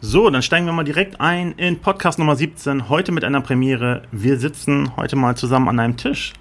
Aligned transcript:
So, 0.00 0.30
dann 0.30 0.42
steigen 0.42 0.64
wir 0.66 0.72
mal 0.72 0.84
direkt 0.84 1.20
ein 1.20 1.52
in 1.56 1.80
Podcast 1.80 2.20
Nummer 2.20 2.36
17. 2.36 2.88
Heute 2.88 3.10
mit 3.10 3.24
einer 3.24 3.40
Premiere. 3.40 4.02
Wir 4.12 4.38
sitzen 4.38 4.96
heute 4.96 5.16
mal 5.16 5.36
zusammen 5.36 5.68
an 5.68 5.80
einem 5.80 5.96
Tisch. 5.96 6.34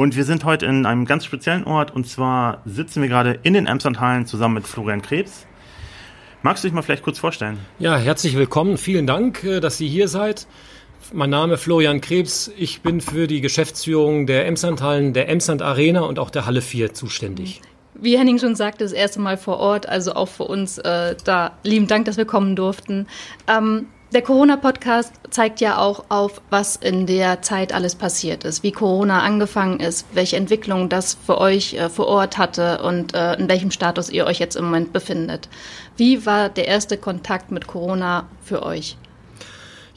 Und 0.00 0.16
wir 0.16 0.24
sind 0.24 0.46
heute 0.46 0.64
in 0.64 0.86
einem 0.86 1.04
ganz 1.04 1.26
speziellen 1.26 1.64
Ort 1.64 1.94
und 1.94 2.08
zwar 2.08 2.62
sitzen 2.64 3.02
wir 3.02 3.10
gerade 3.10 3.38
in 3.42 3.52
den 3.52 3.66
Emslandhallen 3.66 4.24
zusammen 4.24 4.54
mit 4.54 4.66
Florian 4.66 5.02
Krebs. 5.02 5.46
Magst 6.40 6.64
du 6.64 6.68
dich 6.68 6.74
mal 6.74 6.80
vielleicht 6.80 7.02
kurz 7.02 7.18
vorstellen? 7.18 7.58
Ja, 7.78 7.98
herzlich 7.98 8.34
willkommen. 8.34 8.78
Vielen 8.78 9.06
Dank, 9.06 9.44
äh, 9.44 9.60
dass 9.60 9.78
ihr 9.78 9.90
hier 9.90 10.08
seid. 10.08 10.46
Mein 11.12 11.28
Name 11.28 11.52
ist 11.52 11.64
Florian 11.64 12.00
Krebs. 12.00 12.50
Ich 12.56 12.80
bin 12.80 13.02
für 13.02 13.26
die 13.26 13.42
Geschäftsführung 13.42 14.26
der 14.26 14.46
Emslandhallen, 14.46 15.12
der 15.12 15.28
Emsland 15.28 15.60
Arena 15.60 16.00
und 16.00 16.18
auch 16.18 16.30
der 16.30 16.46
Halle 16.46 16.62
4 16.62 16.94
zuständig. 16.94 17.60
Wie 17.92 18.16
Henning 18.16 18.38
schon 18.38 18.54
sagte, 18.54 18.84
das 18.84 18.94
erste 18.94 19.20
Mal 19.20 19.36
vor 19.36 19.58
Ort, 19.58 19.86
also 19.86 20.14
auch 20.14 20.28
für 20.28 20.44
uns 20.44 20.78
äh, 20.78 21.14
da 21.24 21.58
lieben 21.62 21.88
Dank, 21.88 22.06
dass 22.06 22.16
wir 22.16 22.24
kommen 22.24 22.56
durften. 22.56 23.06
Ähm, 23.46 23.84
der 24.12 24.22
Corona-Podcast 24.22 25.12
zeigt 25.30 25.60
ja 25.60 25.78
auch 25.78 26.04
auf, 26.08 26.40
was 26.50 26.76
in 26.76 27.06
der 27.06 27.42
Zeit 27.42 27.72
alles 27.72 27.94
passiert 27.94 28.44
ist, 28.44 28.62
wie 28.62 28.72
Corona 28.72 29.22
angefangen 29.22 29.78
ist, 29.78 30.06
welche 30.12 30.36
Entwicklung 30.36 30.88
das 30.88 31.16
für 31.26 31.38
euch 31.38 31.74
äh, 31.74 31.88
vor 31.88 32.06
Ort 32.06 32.38
hatte 32.38 32.82
und 32.82 33.14
äh, 33.14 33.34
in 33.34 33.48
welchem 33.48 33.70
Status 33.70 34.10
ihr 34.10 34.26
euch 34.26 34.38
jetzt 34.38 34.56
im 34.56 34.64
Moment 34.64 34.92
befindet. 34.92 35.48
Wie 35.96 36.26
war 36.26 36.48
der 36.48 36.66
erste 36.66 36.96
Kontakt 36.96 37.52
mit 37.52 37.66
Corona 37.66 38.28
für 38.42 38.62
euch? 38.64 38.96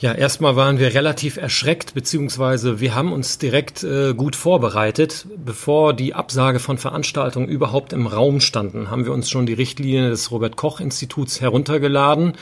Ja, 0.04 0.12
erstmal 0.12 0.58
waren 0.58 0.80
wir 0.80 0.94
relativ 0.94 1.38
erschreckt, 1.38 1.94
beziehungsweise 1.94 2.82
wir 2.82 2.94
haben 2.94 3.14
uns 3.14 3.38
direkt 3.38 3.86
äh, 3.86 4.14
gut 4.14 4.36
vorbereitet. 4.36 5.26
Bevor 5.46 5.94
die 5.94 6.14
Absage 6.14 6.60
von 6.60 6.78
Veranstaltungen 6.78 7.48
überhaupt 7.48 7.94
im 7.94 8.06
Raum 8.06 8.42
standen, 8.42 8.92
haben 8.92 9.06
wir 9.06 9.14
uns 9.14 9.30
schon 9.30 9.46
die 9.46 9.54
Richtlinien 9.54 10.10
des 10.10 10.30
Robert 10.30 10.58
Koch 10.58 10.82
Instituts 10.82 11.40
heruntergeladen, 11.40 12.34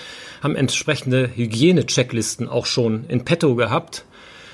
haben 0.42 0.56
entsprechende 0.56 1.30
Hygiene-Checklisten 1.36 2.50
auch 2.50 2.66
schon 2.66 3.06
in 3.10 3.26
petto 3.26 3.54
gehabt. 3.54 4.06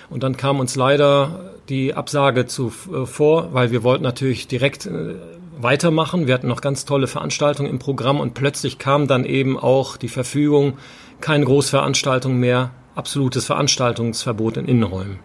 Und 0.09 0.23
dann 0.23 0.35
kam 0.35 0.59
uns 0.59 0.75
leider 0.75 1.53
die 1.69 1.93
Absage 1.93 2.45
zuvor, 2.45 3.45
äh, 3.45 3.53
weil 3.53 3.71
wir 3.71 3.83
wollten 3.83 4.03
natürlich 4.03 4.49
direkt 4.49 4.85
äh, 4.85 5.15
weitermachen. 5.57 6.27
Wir 6.27 6.33
hatten 6.33 6.49
noch 6.49 6.59
ganz 6.59 6.83
tolle 6.83 7.07
Veranstaltungen 7.07 7.69
im 7.69 7.79
Programm 7.79 8.19
und 8.19 8.33
plötzlich 8.33 8.79
kam 8.79 9.07
dann 9.07 9.23
eben 9.23 9.57
auch 9.57 9.95
die 9.95 10.09
Verfügung, 10.09 10.73
keine 11.21 11.45
Großveranstaltung 11.45 12.35
mehr 12.35 12.71
absolutes 12.97 13.45
Veranstaltungsverbot 13.45 14.57
in 14.57 14.65
Innenräumen. 14.65 15.19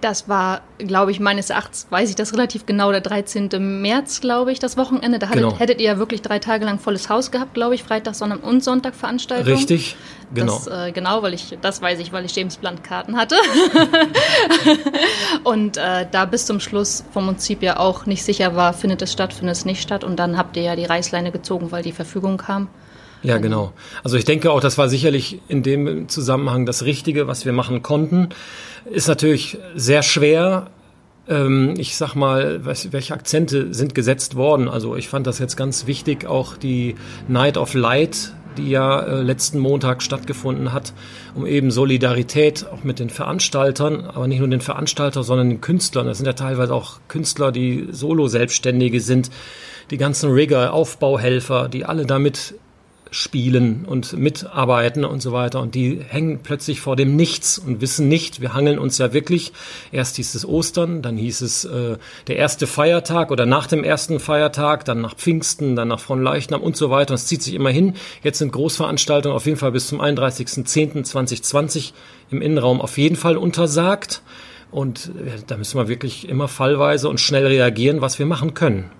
Das 0.00 0.28
war, 0.28 0.60
glaube 0.78 1.10
ich, 1.10 1.18
meines 1.18 1.50
Erachtens, 1.50 1.88
weiß 1.90 2.08
ich 2.08 2.14
das 2.14 2.32
relativ 2.32 2.66
genau, 2.66 2.92
der 2.92 3.00
13. 3.00 3.48
März, 3.82 4.20
glaube 4.20 4.52
ich, 4.52 4.60
das 4.60 4.76
Wochenende. 4.76 5.18
Da 5.18 5.28
hattet, 5.28 5.42
genau. 5.42 5.58
hättet 5.58 5.80
ihr 5.80 5.86
ja 5.86 5.98
wirklich 5.98 6.22
drei 6.22 6.38
Tage 6.38 6.64
lang 6.64 6.78
volles 6.78 7.08
Haus 7.08 7.32
gehabt, 7.32 7.54
glaube 7.54 7.74
ich, 7.74 7.82
Freitag, 7.82 8.14
Sonntag 8.14 8.44
und 8.44 8.62
Sonntag 8.62 8.94
Veranstaltung. 8.94 9.52
Richtig, 9.52 9.96
genau. 10.32 10.62
Das, 10.64 10.68
äh, 10.68 10.92
genau, 10.92 11.24
weil 11.24 11.34
ich, 11.34 11.58
das 11.60 11.82
weiß 11.82 11.98
ich, 11.98 12.12
weil 12.12 12.24
ich 12.24 12.36
James 12.36 12.58
Blunt 12.58 12.84
Karten 12.84 13.16
hatte. 13.16 13.34
und 15.42 15.76
äh, 15.78 16.06
da 16.08 16.26
bis 16.26 16.46
zum 16.46 16.60
Schluss 16.60 17.04
vom 17.12 17.26
Prinzip 17.26 17.64
ja 17.64 17.80
auch 17.80 18.06
nicht 18.06 18.22
sicher 18.22 18.54
war, 18.54 18.74
findet 18.74 19.02
es 19.02 19.12
statt, 19.12 19.32
findet 19.32 19.56
es 19.56 19.64
nicht 19.64 19.82
statt. 19.82 20.04
Und 20.04 20.16
dann 20.16 20.38
habt 20.38 20.56
ihr 20.56 20.62
ja 20.62 20.76
die 20.76 20.84
Reißleine 20.84 21.32
gezogen, 21.32 21.72
weil 21.72 21.82
die 21.82 21.92
Verfügung 21.92 22.36
kam. 22.36 22.68
Ja, 23.22 23.38
genau. 23.38 23.72
Also 24.04 24.16
ich 24.16 24.24
denke 24.24 24.50
auch, 24.50 24.60
das 24.60 24.78
war 24.78 24.88
sicherlich 24.88 25.40
in 25.48 25.62
dem 25.62 26.08
Zusammenhang 26.08 26.66
das 26.66 26.84
Richtige, 26.84 27.26
was 27.26 27.44
wir 27.44 27.52
machen 27.52 27.82
konnten. 27.82 28.28
Ist 28.90 29.08
natürlich 29.08 29.58
sehr 29.74 30.02
schwer. 30.02 30.70
Ähm, 31.28 31.74
ich 31.78 31.96
sag 31.96 32.14
mal, 32.14 32.64
welche 32.64 33.14
Akzente 33.14 33.74
sind 33.74 33.94
gesetzt 33.94 34.36
worden? 34.36 34.68
Also 34.68 34.96
ich 34.96 35.08
fand 35.08 35.26
das 35.26 35.38
jetzt 35.38 35.56
ganz 35.56 35.86
wichtig, 35.86 36.26
auch 36.26 36.56
die 36.56 36.94
Night 37.26 37.56
of 37.56 37.74
Light, 37.74 38.32
die 38.56 38.70
ja 38.70 39.00
äh, 39.00 39.22
letzten 39.22 39.58
Montag 39.58 40.02
stattgefunden 40.02 40.72
hat, 40.72 40.92
um 41.34 41.46
eben 41.46 41.70
Solidarität 41.70 42.66
auch 42.72 42.84
mit 42.84 42.98
den 42.98 43.10
Veranstaltern, 43.10 44.04
aber 44.04 44.26
nicht 44.26 44.38
nur 44.38 44.48
den 44.48 44.60
Veranstaltern, 44.60 45.22
sondern 45.22 45.48
den 45.48 45.60
Künstlern. 45.60 46.06
Das 46.06 46.18
sind 46.18 46.26
ja 46.26 46.32
teilweise 46.32 46.74
auch 46.74 47.00
Künstler, 47.08 47.52
die 47.52 47.88
Solo-Selbstständige 47.90 49.00
sind, 49.00 49.30
die 49.90 49.98
ganzen 49.98 50.30
Rigger, 50.30 50.72
Aufbauhelfer, 50.72 51.68
die 51.68 51.84
alle 51.84 52.06
damit 52.06 52.54
spielen 53.10 53.84
und 53.86 54.12
mitarbeiten 54.16 55.04
und 55.04 55.20
so 55.20 55.32
weiter. 55.32 55.60
Und 55.60 55.74
die 55.74 56.00
hängen 56.06 56.40
plötzlich 56.42 56.80
vor 56.80 56.96
dem 56.96 57.16
Nichts 57.16 57.58
und 57.58 57.80
wissen 57.80 58.08
nicht, 58.08 58.40
wir 58.40 58.54
hangeln 58.54 58.78
uns 58.78 58.98
ja 58.98 59.12
wirklich. 59.12 59.52
Erst 59.92 60.16
hieß 60.16 60.34
es 60.34 60.46
Ostern, 60.46 61.02
dann 61.02 61.16
hieß 61.16 61.40
es 61.40 61.64
äh, 61.64 61.96
der 62.26 62.36
erste 62.36 62.66
Feiertag 62.66 63.30
oder 63.30 63.46
nach 63.46 63.66
dem 63.66 63.84
ersten 63.84 64.20
Feiertag, 64.20 64.84
dann 64.84 65.00
nach 65.00 65.14
Pfingsten, 65.14 65.76
dann 65.76 65.88
nach 65.88 66.00
Fronleichnam 66.00 66.60
und 66.60 66.76
so 66.76 66.90
weiter. 66.90 67.12
Und 67.12 67.20
es 67.20 67.26
zieht 67.26 67.42
sich 67.42 67.54
immer 67.54 67.70
hin. 67.70 67.94
Jetzt 68.22 68.38
sind 68.38 68.52
Großveranstaltungen 68.52 69.36
auf 69.36 69.46
jeden 69.46 69.58
Fall 69.58 69.72
bis 69.72 69.88
zum 69.88 70.00
31.10.2020 70.00 71.92
im 72.30 72.42
Innenraum 72.42 72.80
auf 72.80 72.98
jeden 72.98 73.16
Fall 73.16 73.36
untersagt. 73.36 74.22
Und 74.70 75.12
äh, 75.16 75.40
da 75.46 75.56
müssen 75.56 75.78
wir 75.78 75.88
wirklich 75.88 76.28
immer 76.28 76.48
fallweise 76.48 77.08
und 77.08 77.20
schnell 77.20 77.46
reagieren, 77.46 78.00
was 78.00 78.18
wir 78.18 78.26
machen 78.26 78.54
können. 78.54 78.90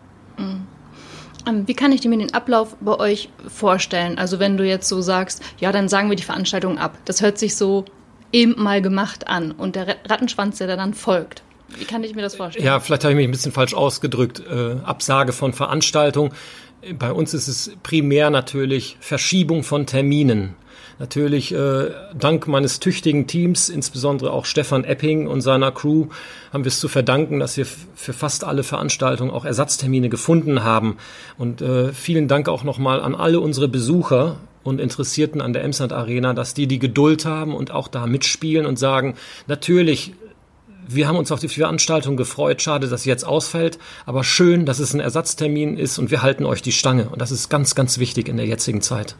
Ähm, 1.46 1.66
wie 1.66 1.74
kann 1.74 1.92
ich 1.92 2.04
mir 2.04 2.18
den 2.18 2.34
Ablauf 2.34 2.76
bei 2.80 2.98
euch 2.98 3.30
vorstellen? 3.46 4.18
Also 4.18 4.38
wenn 4.38 4.56
du 4.56 4.64
jetzt 4.66 4.88
so 4.88 5.00
sagst, 5.00 5.42
ja, 5.58 5.72
dann 5.72 5.88
sagen 5.88 6.08
wir 6.08 6.16
die 6.16 6.22
Veranstaltung 6.22 6.78
ab. 6.78 6.96
Das 7.04 7.22
hört 7.22 7.38
sich 7.38 7.56
so 7.56 7.84
eben 8.32 8.62
mal 8.62 8.82
gemacht 8.82 9.28
an 9.28 9.52
und 9.52 9.76
der 9.76 9.96
Rattenschwanz, 10.08 10.58
der 10.58 10.66
da 10.66 10.76
dann 10.76 10.94
folgt. 10.94 11.42
Wie 11.76 11.84
kann 11.84 12.02
ich 12.02 12.14
mir 12.14 12.22
das 12.22 12.36
vorstellen? 12.36 12.64
Ja, 12.64 12.80
vielleicht 12.80 13.04
habe 13.04 13.12
ich 13.12 13.16
mich 13.16 13.28
ein 13.28 13.30
bisschen 13.30 13.52
falsch 13.52 13.74
ausgedrückt. 13.74 14.42
Äh, 14.50 14.76
Absage 14.84 15.32
von 15.32 15.52
Veranstaltung. 15.52 16.32
Bei 16.98 17.12
uns 17.12 17.34
ist 17.34 17.48
es 17.48 17.72
primär 17.82 18.30
natürlich 18.30 18.96
Verschiebung 19.00 19.64
von 19.64 19.84
Terminen 19.84 20.54
natürlich 20.98 21.54
äh, 21.54 21.90
dank 22.18 22.48
meines 22.48 22.80
tüchtigen 22.80 23.26
Teams, 23.26 23.68
insbesondere 23.68 24.32
auch 24.32 24.44
Stefan 24.44 24.84
Epping 24.84 25.26
und 25.26 25.40
seiner 25.40 25.70
Crew, 25.72 26.06
haben 26.52 26.64
wir 26.64 26.68
es 26.68 26.80
zu 26.80 26.88
verdanken, 26.88 27.40
dass 27.40 27.56
wir 27.56 27.66
für 27.66 28.12
fast 28.12 28.44
alle 28.44 28.62
Veranstaltungen 28.62 29.30
auch 29.30 29.44
Ersatztermine 29.44 30.08
gefunden 30.08 30.64
haben. 30.64 30.96
Und 31.36 31.60
äh, 31.60 31.92
vielen 31.92 32.28
Dank 32.28 32.48
auch 32.48 32.64
nochmal 32.64 33.00
an 33.00 33.14
alle 33.14 33.40
unsere 33.40 33.68
Besucher 33.68 34.36
und 34.64 34.80
Interessierten 34.80 35.40
an 35.40 35.52
der 35.52 35.64
Emsland 35.64 35.92
Arena, 35.92 36.34
dass 36.34 36.54
die 36.54 36.66
die 36.66 36.78
Geduld 36.78 37.24
haben 37.24 37.54
und 37.54 37.70
auch 37.70 37.88
da 37.88 38.06
mitspielen 38.06 38.66
und 38.66 38.78
sagen, 38.78 39.14
natürlich 39.46 40.14
wir 40.90 41.06
haben 41.06 41.18
uns 41.18 41.30
auf 41.30 41.40
die 41.40 41.48
Veranstaltung 41.48 42.16
gefreut. 42.16 42.62
Schade, 42.62 42.88
dass 42.88 43.02
sie 43.02 43.10
jetzt 43.10 43.26
ausfällt. 43.26 43.78
Aber 44.06 44.24
schön, 44.24 44.64
dass 44.64 44.78
es 44.78 44.94
ein 44.94 45.00
Ersatztermin 45.00 45.76
ist 45.76 45.98
und 45.98 46.10
wir 46.10 46.22
halten 46.22 46.46
euch 46.46 46.62
die 46.62 46.72
Stange. 46.72 47.10
Und 47.10 47.20
das 47.20 47.30
ist 47.30 47.50
ganz, 47.50 47.74
ganz 47.74 47.98
wichtig 47.98 48.26
in 48.26 48.38
der 48.38 48.46
jetzigen 48.46 48.80
Zeit. 48.80 49.14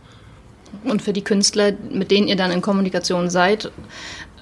Und 0.85 1.03
für 1.03 1.13
die 1.13 1.23
Künstler, 1.23 1.73
mit 1.91 2.11
denen 2.11 2.29
ihr 2.29 2.37
dann 2.37 2.51
in 2.51 2.63
Kommunikation 2.63 3.31
seid, 3.31 3.71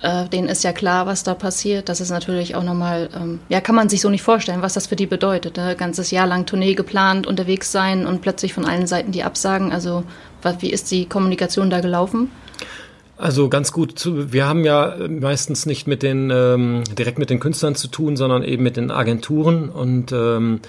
äh, 0.02 0.28
denen 0.28 0.48
ist 0.48 0.64
ja 0.64 0.72
klar, 0.72 1.06
was 1.06 1.22
da 1.22 1.34
passiert. 1.34 1.88
Das 1.88 2.00
ist 2.00 2.10
natürlich 2.10 2.54
auch 2.54 2.62
nochmal, 2.62 3.08
ähm, 3.16 3.40
ja, 3.48 3.60
kann 3.60 3.74
man 3.74 3.88
sich 3.88 4.00
so 4.00 4.10
nicht 4.10 4.22
vorstellen, 4.22 4.62
was 4.62 4.74
das 4.74 4.86
für 4.86 4.96
die 4.96 5.06
bedeutet. 5.06 5.56
Ne? 5.56 5.74
Ganzes 5.76 6.10
Jahr 6.10 6.26
lang 6.26 6.46
Tournee 6.46 6.74
geplant, 6.74 7.26
unterwegs 7.26 7.72
sein 7.72 8.06
und 8.06 8.20
plötzlich 8.20 8.52
von 8.52 8.64
allen 8.64 8.86
Seiten 8.86 9.12
die 9.12 9.22
Absagen. 9.22 9.72
Also, 9.72 10.04
was, 10.42 10.60
wie 10.60 10.70
ist 10.70 10.90
die 10.90 11.06
Kommunikation 11.06 11.70
da 11.70 11.80
gelaufen? 11.80 12.30
Also 13.18 13.48
ganz 13.48 13.72
gut. 13.72 14.02
Wir 14.04 14.46
haben 14.46 14.64
ja 14.64 14.96
meistens 15.08 15.64
nicht 15.64 15.86
mit 15.86 16.02
den 16.02 16.30
ähm, 16.30 16.84
direkt 16.98 17.18
mit 17.18 17.30
den 17.30 17.40
Künstlern 17.40 17.74
zu 17.74 17.88
tun, 17.88 18.16
sondern 18.16 18.44
eben 18.44 18.62
mit 18.62 18.76
den 18.76 18.90
Agenturen 18.90 19.70
und 19.70 20.12
ähm, 20.12 20.60
äh, 20.62 20.68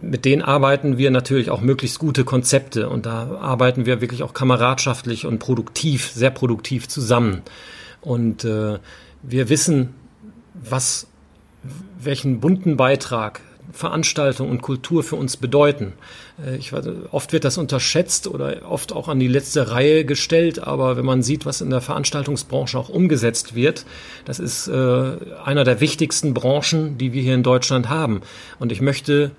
mit 0.00 0.24
denen 0.24 0.42
arbeiten 0.42 0.98
wir 0.98 1.10
natürlich 1.10 1.50
auch 1.50 1.60
möglichst 1.60 1.98
gute 1.98 2.24
Konzepte 2.24 2.88
und 2.88 3.06
da 3.06 3.38
arbeiten 3.40 3.86
wir 3.86 4.00
wirklich 4.00 4.22
auch 4.22 4.34
kameradschaftlich 4.34 5.24
und 5.24 5.38
produktiv, 5.38 6.10
sehr 6.10 6.30
produktiv 6.30 6.88
zusammen. 6.88 7.42
Und 8.00 8.44
äh, 8.44 8.78
wir 9.22 9.48
wissen, 9.48 9.94
was, 10.54 11.06
welchen 12.00 12.40
bunten 12.40 12.76
Beitrag 12.76 13.40
Veranstaltung 13.76 14.50
und 14.50 14.62
Kultur 14.62 15.04
für 15.04 15.16
uns 15.16 15.36
bedeuten. 15.36 15.92
Äh, 16.44 16.56
ich 16.56 16.72
weiß, 16.72 16.86
oft 17.12 17.32
wird 17.32 17.44
das 17.44 17.58
unterschätzt 17.58 18.26
oder 18.26 18.62
oft 18.68 18.92
auch 18.92 19.08
an 19.08 19.20
die 19.20 19.28
letzte 19.28 19.70
Reihe 19.70 20.04
gestellt, 20.04 20.58
aber 20.58 20.96
wenn 20.96 21.04
man 21.04 21.22
sieht, 21.22 21.46
was 21.46 21.60
in 21.60 21.70
der 21.70 21.80
Veranstaltungsbranche 21.80 22.78
auch 22.78 22.88
umgesetzt 22.88 23.54
wird, 23.54 23.84
das 24.24 24.38
ist 24.38 24.68
äh, 24.68 25.12
einer 25.44 25.64
der 25.64 25.80
wichtigsten 25.80 26.34
Branchen, 26.34 26.98
die 26.98 27.12
wir 27.12 27.22
hier 27.22 27.34
in 27.34 27.42
Deutschland 27.42 27.88
haben. 27.88 28.22
Und 28.58 28.72
ich 28.72 28.80
möchte 28.80 29.30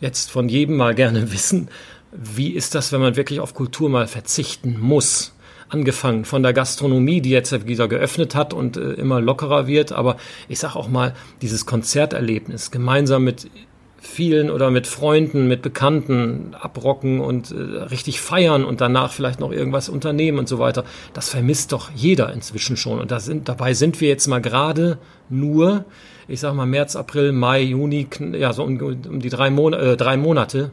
jetzt 0.00 0.30
von 0.30 0.48
jedem 0.48 0.76
mal 0.76 0.94
gerne 0.94 1.32
wissen, 1.32 1.68
wie 2.12 2.50
ist 2.50 2.74
das, 2.74 2.92
wenn 2.92 3.00
man 3.00 3.16
wirklich 3.16 3.40
auf 3.40 3.54
Kultur 3.54 3.88
mal 3.88 4.06
verzichten 4.06 4.78
muss? 4.78 5.31
Angefangen 5.72 6.24
von 6.24 6.42
der 6.42 6.52
Gastronomie, 6.52 7.20
die 7.20 7.30
jetzt 7.30 7.66
wieder 7.66 7.88
geöffnet 7.88 8.34
hat 8.34 8.52
und 8.52 8.76
äh, 8.76 8.92
immer 8.92 9.20
lockerer 9.20 9.66
wird. 9.66 9.92
Aber 9.92 10.16
ich 10.48 10.58
sage 10.58 10.76
auch 10.76 10.88
mal, 10.88 11.14
dieses 11.40 11.64
Konzerterlebnis 11.64 12.70
gemeinsam 12.70 13.24
mit 13.24 13.50
vielen 13.98 14.50
oder 14.50 14.70
mit 14.70 14.86
Freunden, 14.86 15.46
mit 15.46 15.62
Bekannten 15.62 16.54
abrocken 16.60 17.20
und 17.20 17.52
äh, 17.52 17.54
richtig 17.54 18.20
feiern 18.20 18.64
und 18.64 18.80
danach 18.80 19.12
vielleicht 19.12 19.40
noch 19.40 19.52
irgendwas 19.52 19.88
unternehmen 19.88 20.38
und 20.38 20.48
so 20.48 20.58
weiter. 20.58 20.84
Das 21.14 21.30
vermisst 21.30 21.72
doch 21.72 21.90
jeder 21.94 22.32
inzwischen 22.32 22.76
schon. 22.76 22.98
Und 22.98 23.10
da 23.10 23.20
sind, 23.20 23.48
dabei 23.48 23.74
sind 23.74 24.00
wir 24.00 24.08
jetzt 24.08 24.26
mal 24.26 24.40
gerade 24.40 24.98
nur, 25.30 25.84
ich 26.28 26.40
sag 26.40 26.54
mal 26.54 26.66
März, 26.66 26.96
April, 26.96 27.32
Mai, 27.32 27.62
Juni, 27.62 28.08
ja 28.32 28.52
so 28.52 28.64
um, 28.64 28.78
um 28.78 29.20
die 29.20 29.30
drei, 29.30 29.50
Mon 29.50 29.72
äh, 29.72 29.96
drei 29.96 30.16
Monate 30.16 30.72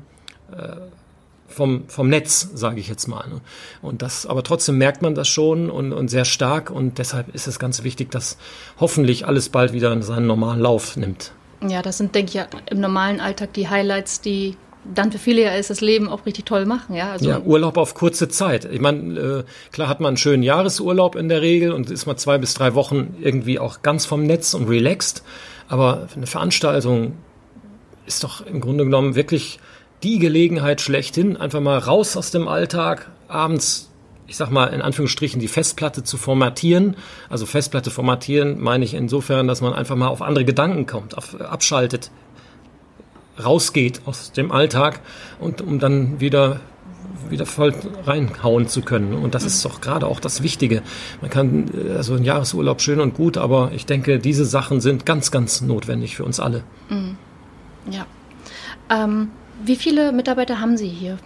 äh, 0.52 0.75
vom, 1.50 1.84
vom 1.88 2.10
Netz, 2.10 2.50
sage 2.54 2.80
ich 2.80 2.88
jetzt 2.88 3.07
mal. 3.07 3.28
Ne? 3.28 3.42
Und 3.81 4.01
das, 4.01 4.25
aber 4.25 4.44
trotzdem 4.44 4.78
merkt 4.78 5.01
man 5.01 5.16
das 5.16 5.28
schon 5.28 5.69
und, 5.69 5.92
und 5.92 6.07
sehr 6.07 6.25
stark 6.25 6.72
und 6.72 6.98
deshalb 6.98 7.34
ist 7.36 7.48
es 7.48 7.60
ganz 7.60 7.84
wichtig, 7.84 8.12
dass 8.12 8.38
hoffentlich 8.80 9.25
alles 9.25 9.50
bald 9.50 9.74
wieder 9.74 10.01
seinen 10.01 10.28
normalen 10.28 10.60
Lauf 10.60 10.96
nimmt. 10.96 11.34
Ja, 11.68 11.81
das 11.81 11.98
sind, 11.98 12.16
denke 12.16 12.30
ich, 12.30 12.36
ja, 12.36 12.48
im 12.69 12.80
normalen 12.80 13.19
Alltag 13.19 13.54
die 13.54 13.68
Highlights, 13.68 14.22
die 14.22 14.56
dann 14.86 15.12
für 15.12 15.18
viele 15.18 15.44
ja 15.44 15.51
ist 15.51 15.69
das 15.69 15.81
Leben 15.81 16.07
auch 16.07 16.25
richtig 16.25 16.46
toll 16.46 16.66
machen, 16.66 16.96
ja. 16.96 17.12
Also 17.12 17.30
ja, 17.30 17.40
Urlaub 17.42 17.78
auf 17.78 17.94
kurze 17.94 18.30
Zeit. 18.30 18.66
Ich 18.66 18.80
meine, 18.80 19.19
äh, 19.19 19.44
klar 19.72 19.90
hat 19.90 20.00
man 20.00 20.10
einen 20.10 20.18
schönen 20.18 20.42
Jahresurlaub 20.42 21.16
in 21.16 21.28
der 21.28 21.42
Regel 21.42 21.74
und 21.74 21.92
ist 21.92 22.06
mal 22.06 22.18
zwei 22.18 22.38
bis 22.38 22.54
drei 22.54 22.75
Wochen 22.75 23.16
irgendwie 23.19 23.60
auch 23.60 23.81
ganz 23.81 24.06
vom 24.06 24.24
Netz 24.24 24.54
und 24.54 24.69
relaxed. 24.69 25.24
Aber 25.68 26.07
eine 26.16 26.28
Veranstaltung 26.28 27.13
ist 28.06 28.24
doch 28.24 28.45
im 28.45 28.62
Grunde 28.62 28.86
genommen 28.86 29.16
wirklich 29.16 29.60
die 30.04 30.19
Gelegenheit 30.19 30.81
schlechthin, 30.81 31.38
einfach 31.38 31.60
mal 31.60 31.78
raus 31.78 32.16
aus 32.16 32.31
dem 32.31 32.48
Alltag, 32.48 33.10
abends 33.28 33.90
ich 34.30 34.38
sag 34.38 34.51
mal, 34.51 34.68
in 34.68 34.81
Anführungsstrichen 34.81 35.42
die 35.42 35.48
Festplatte 35.48 36.04
zu 36.04 36.18
formatieren. 36.18 36.96
Also 37.30 37.48
Festplatte 37.48 37.90
formatieren 37.90 38.62
meine 38.62 38.86
ich 38.86 38.94
insofern, 38.94 39.48
dass 39.48 39.60
man 39.60 39.74
einfach 39.74 39.96
mal 39.96 40.07
auf 40.07 40.22
andere 40.22 40.46
Gedanken 40.46 40.86
kommt, 40.86 41.18
auf, 41.18 41.42
abschaltet, 41.42 42.12
rausgeht 43.44 44.01
aus 44.06 44.31
dem 44.31 44.51
Alltag 44.51 45.00
und 45.40 45.62
um 45.62 45.80
dann 45.80 46.19
wieder 46.19 46.60
wieder 47.30 47.45
voll 47.45 47.74
reinhauen 48.06 48.68
zu 48.68 48.81
können. 48.81 49.13
Und 49.13 49.36
das 49.36 49.44
ist 49.44 49.63
doch 49.66 49.81
gerade 49.81 50.07
auch 50.07 50.19
das 50.19 50.44
Wichtige. 50.44 50.81
Man 51.22 51.30
kann, 51.30 51.66
also 51.95 52.16
ein 52.16 52.24
Jahresurlaub 52.24 52.81
schön 52.81 53.00
und 53.00 53.16
gut, 53.16 53.38
aber 53.38 53.72
ich 53.74 53.86
denke, 53.86 54.19
diese 54.19 54.45
Sachen 54.45 54.81
sind 54.81 55.06
ganz, 55.06 55.31
ganz 55.31 55.62
notwendig 55.62 56.16
für 56.16 56.24
uns 56.24 56.40
alle. 56.40 56.63
Mhm. 56.90 57.18
Ja. 57.90 58.06
Ähm, 58.90 59.30
wie 59.63 59.75
viele 59.75 60.11
Mitarbeiter 60.11 60.59
haben 60.59 60.77
Sie 60.77 60.88
hier? 60.88 61.17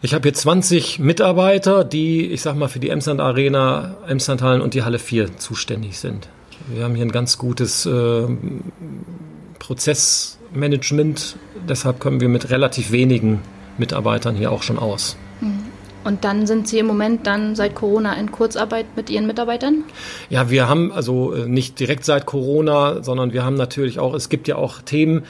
Ich 0.00 0.14
habe 0.14 0.24
hier 0.24 0.34
20 0.34 0.98
Mitarbeiter, 0.98 1.84
die, 1.84 2.26
ich 2.26 2.42
sag 2.42 2.56
mal, 2.56 2.68
für 2.68 2.80
die 2.80 2.88
Emsland 2.88 3.20
Arena, 3.20 3.96
Emsland 4.06 4.42
Hallen 4.42 4.60
und 4.60 4.74
die 4.74 4.82
Halle 4.82 4.98
4 4.98 5.36
zuständig 5.36 5.98
sind. 5.98 6.28
Wir 6.72 6.84
haben 6.84 6.94
hier 6.94 7.04
ein 7.04 7.12
ganz 7.12 7.38
gutes 7.38 7.86
äh, 7.86 8.26
Prozessmanagement, 9.58 11.36
deshalb 11.68 12.00
kommen 12.00 12.20
wir 12.20 12.28
mit 12.28 12.50
relativ 12.50 12.90
wenigen 12.90 13.40
Mitarbeitern 13.78 14.34
hier 14.34 14.50
auch 14.50 14.62
schon 14.62 14.78
aus. 14.78 15.16
Mhm. 15.40 15.72
Und 16.04 16.24
dann 16.24 16.46
sind 16.48 16.66
Sie 16.66 16.78
im 16.78 16.86
Moment 16.86 17.26
dann 17.28 17.54
seit 17.54 17.76
Corona 17.76 18.14
in 18.14 18.32
Kurzarbeit 18.32 18.86
mit 18.96 19.08
Ihren 19.08 19.26
Mitarbeitern? 19.26 19.84
Ja, 20.30 20.50
wir 20.50 20.68
haben 20.68 20.90
also 20.90 21.32
äh, 21.32 21.46
nicht 21.46 21.78
direkt 21.78 22.04
seit 22.04 22.26
Corona, 22.26 23.02
sondern 23.04 23.32
wir 23.32 23.44
haben 23.44 23.54
natürlich 23.54 24.00
auch, 24.00 24.14
es 24.14 24.28
gibt 24.28 24.48
ja 24.48 24.56
auch 24.56 24.82
Themen, 24.82 25.22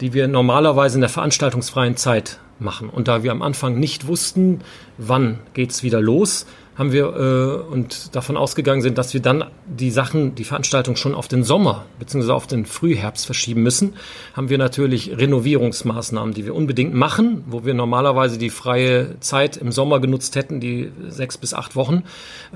die 0.00 0.12
wir 0.12 0.28
normalerweise 0.28 0.96
in 0.96 1.00
der 1.00 1.10
veranstaltungsfreien 1.10 1.96
Zeit 1.96 2.38
machen. 2.60 2.88
Und 2.88 3.08
da 3.08 3.22
wir 3.22 3.32
am 3.32 3.42
Anfang 3.42 3.78
nicht 3.78 4.06
wussten, 4.06 4.60
wann 4.96 5.38
geht's 5.54 5.82
wieder 5.82 6.00
los, 6.00 6.46
haben 6.78 6.92
wir 6.92 7.06
äh, 7.06 7.72
und 7.72 8.14
davon 8.14 8.36
ausgegangen 8.36 8.82
sind, 8.82 8.98
dass 8.98 9.12
wir 9.12 9.20
dann 9.20 9.44
die 9.66 9.90
Sachen, 9.90 10.36
die 10.36 10.44
Veranstaltung 10.44 10.94
schon 10.94 11.12
auf 11.12 11.26
den 11.26 11.42
Sommer 11.42 11.86
bzw. 11.98 12.30
auf 12.30 12.46
den 12.46 12.66
Frühherbst 12.66 13.26
verschieben 13.26 13.64
müssen, 13.64 13.94
haben 14.34 14.48
wir 14.48 14.58
natürlich 14.58 15.18
Renovierungsmaßnahmen, 15.18 16.34
die 16.34 16.46
wir 16.46 16.54
unbedingt 16.54 16.94
machen, 16.94 17.42
wo 17.48 17.64
wir 17.64 17.74
normalerweise 17.74 18.38
die 18.38 18.50
freie 18.50 19.18
Zeit 19.18 19.56
im 19.56 19.72
Sommer 19.72 19.98
genutzt 19.98 20.36
hätten, 20.36 20.60
die 20.60 20.92
sechs 21.08 21.36
bis 21.36 21.52
acht 21.52 21.74
Wochen, 21.74 22.04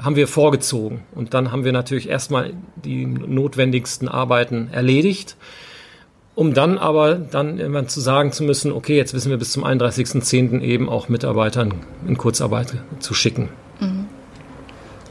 haben 0.00 0.14
wir 0.14 0.28
vorgezogen. 0.28 1.02
Und 1.16 1.34
dann 1.34 1.50
haben 1.50 1.64
wir 1.64 1.72
natürlich 1.72 2.08
erstmal 2.08 2.52
die 2.76 3.06
notwendigsten 3.06 4.06
Arbeiten 4.06 4.68
erledigt 4.70 5.36
um 6.34 6.54
dann 6.54 6.78
aber 6.78 7.16
dann 7.16 7.58
irgendwann 7.58 7.88
zu 7.88 8.00
sagen 8.00 8.32
zu 8.32 8.42
müssen, 8.44 8.72
okay, 8.72 8.96
jetzt 8.96 9.14
wissen 9.14 9.30
wir 9.30 9.38
bis 9.38 9.52
zum 9.52 9.64
31.10. 9.64 10.60
eben 10.60 10.88
auch 10.88 11.08
Mitarbeitern 11.08 11.74
in 12.06 12.16
Kurzarbeit 12.16 12.74
zu 13.00 13.14
schicken. 13.14 13.48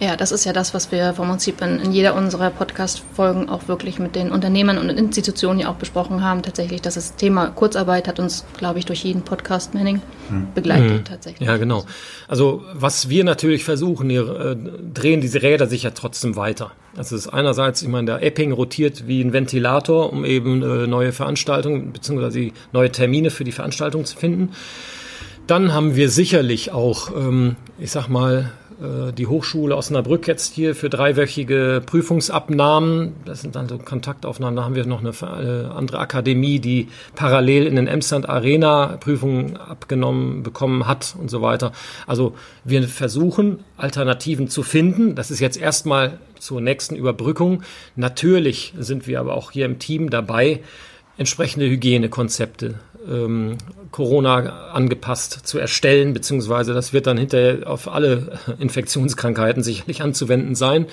Ja, 0.02 0.16
das 0.16 0.32
ist 0.32 0.46
ja 0.46 0.52
das, 0.52 0.74
was 0.74 0.92
wir 0.92 1.14
vom 1.14 1.30
Prinzip 1.30 1.62
in, 1.62 1.78
in 1.80 1.92
jeder 1.92 2.16
unserer 2.16 2.50
Podcast-Folgen 2.50 3.50
auch 3.50 3.68
wirklich 3.68 4.00
mit 4.00 4.16
den 4.16 4.32
Unternehmern 4.32 4.80
und 4.80 4.90
Institutionen 4.90 5.60
ja 5.60 5.70
auch 5.70 5.76
besprochen 5.76 6.24
haben. 6.24 6.42
Tatsächlich, 6.42 6.82
das 6.82 6.98
ist 6.98 7.18
Thema 7.18 7.52
Kurzarbeit 7.52 8.08
hat 8.08 8.20
uns, 8.20 8.44
glaube 8.58 8.80
ich, 8.80 8.86
durch 8.86 9.04
jeden 9.04 9.22
Podcast 9.22 9.76
Manning 9.76 10.02
hm. 10.30 10.48
begleitet 10.56 10.92
mhm. 10.92 11.04
tatsächlich. 11.04 11.48
Ja, 11.48 11.58
genau. 11.58 11.86
Also 12.28 12.64
was 12.74 13.10
wir 13.10 13.24
natürlich 13.24 13.64
versuchen, 13.64 14.10
hier 14.10 14.28
äh, 14.28 14.56
drehen 14.92 15.22
diese 15.22 15.44
Räder 15.44 15.68
sich 15.68 15.84
ja 15.84 15.92
trotzdem 15.92 16.36
weiter. 16.36 16.72
Also 16.98 17.16
es 17.16 17.28
ist 17.28 17.32
einerseits, 17.32 17.84
ich 17.84 17.88
meine, 17.88 18.08
der 18.08 18.24
Epping 18.24 18.54
rotiert 18.54 19.08
wie 19.08 19.22
ein 19.22 19.34
Ventilator, 19.34 20.12
um 20.12 20.26
eben 20.26 20.64
äh, 20.64 20.88
neue 20.88 21.12
Veranstaltungen 21.12 21.92
bzw. 21.92 22.54
neue 22.74 22.92
Termine 22.92 23.30
für 23.30 23.44
die 23.44 23.52
Veranstaltung 23.52 24.04
zu 24.06 24.18
finden. 24.18 24.50
Dann 25.46 25.76
haben 25.76 25.96
wir 25.96 26.10
sicherlich 26.10 26.72
auch, 26.72 27.16
ähm, 27.16 27.56
ich 27.78 27.92
sag 27.92 28.08
mal, 28.08 28.52
die 28.82 29.28
Hochschule 29.28 29.76
Osnabrück 29.76 30.28
jetzt 30.28 30.56
hier 30.56 30.74
für 30.74 30.90
dreiwöchige 30.90 31.84
Prüfungsabnahmen. 31.86 33.14
Das 33.26 33.42
sind 33.42 33.56
dann 33.56 33.70
so 33.70 33.78
Kontaktaufnahmen. 33.78 34.56
Da 34.56 34.64
haben 34.64 34.74
wir 34.74 34.86
noch 34.86 35.02
eine 35.02 35.12
äh, 35.12 35.68
andere 35.68 36.00
Akademie, 36.00 36.60
die 36.60 36.88
parallel 37.16 37.68
in 37.68 37.76
den 37.76 37.88
Emsland 37.88 38.28
Arena 38.28 38.98
Prüfungen 39.00 39.58
abgenommen 39.58 40.42
bekommen 40.42 40.88
hat 40.88 41.16
und 41.20 41.30
so 41.30 41.42
weiter. 41.42 41.74
Also 42.08 42.34
wir 42.64 42.88
versuchen 42.88 43.60
Alternativen 43.78 44.48
zu 44.48 44.64
finden. 44.64 45.14
Das 45.14 45.30
ist 45.30 45.40
jetzt 45.40 45.58
erstmal 45.58 46.18
zur 46.40 46.60
nächsten 46.60 46.96
Überbrückung. 46.96 47.62
Natürlich 47.96 48.74
sind 48.80 49.06
wir 49.06 49.20
aber 49.20 49.36
auch 49.36 49.52
hier 49.52 49.66
im 49.66 49.78
Team 49.78 50.10
dabei, 50.10 50.62
entsprechende 51.18 51.70
Hygienekonzepte 51.70 52.80
ähm, 53.10 53.58
Corona 53.92 54.72
angepasst 54.72 55.48
zu 55.48 55.60
erstellen, 55.60 56.14
beziehungsweise 56.14 56.74
das 56.74 56.94
wird 56.94 57.08
dann 57.08 57.18
hinterher 57.18 57.70
auf 57.70 57.88
alle 57.92 58.40
Infektionskrankheiten 58.60 59.64
sicherlich 59.64 60.02
anzuwenden 60.02 60.56
sein, 60.56 60.86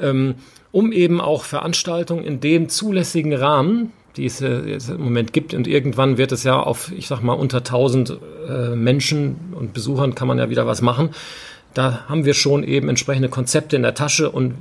ähm, 0.00 0.36
um 0.70 0.92
eben 0.92 1.20
auch 1.20 1.44
Veranstaltungen 1.44 2.24
in 2.24 2.40
dem 2.40 2.68
zulässigen 2.68 3.32
Rahmen, 3.34 3.92
die 4.16 4.26
es 4.26 4.40
äh, 4.40 4.78
im 4.88 5.02
Moment 5.02 5.32
gibt 5.32 5.54
und 5.54 5.66
irgendwann 5.66 6.18
wird 6.18 6.32
es 6.32 6.44
ja 6.44 6.58
auf, 6.58 6.92
ich 6.96 7.06
sag 7.06 7.22
mal, 7.22 7.34
unter 7.34 7.58
1000 7.58 8.18
äh, 8.48 8.76
Menschen 8.76 9.54
und 9.54 9.72
Besuchern 9.72 10.14
kann 10.14 10.28
man 10.28 10.38
ja 10.38 10.50
wieder 10.50 10.66
was 10.66 10.82
machen. 10.82 11.10
Da 11.74 12.04
haben 12.08 12.26
wir 12.26 12.34
schon 12.34 12.64
eben 12.64 12.88
entsprechende 12.90 13.30
Konzepte 13.30 13.76
in 13.76 13.82
der 13.82 13.94
Tasche 13.94 14.30
und 14.30 14.54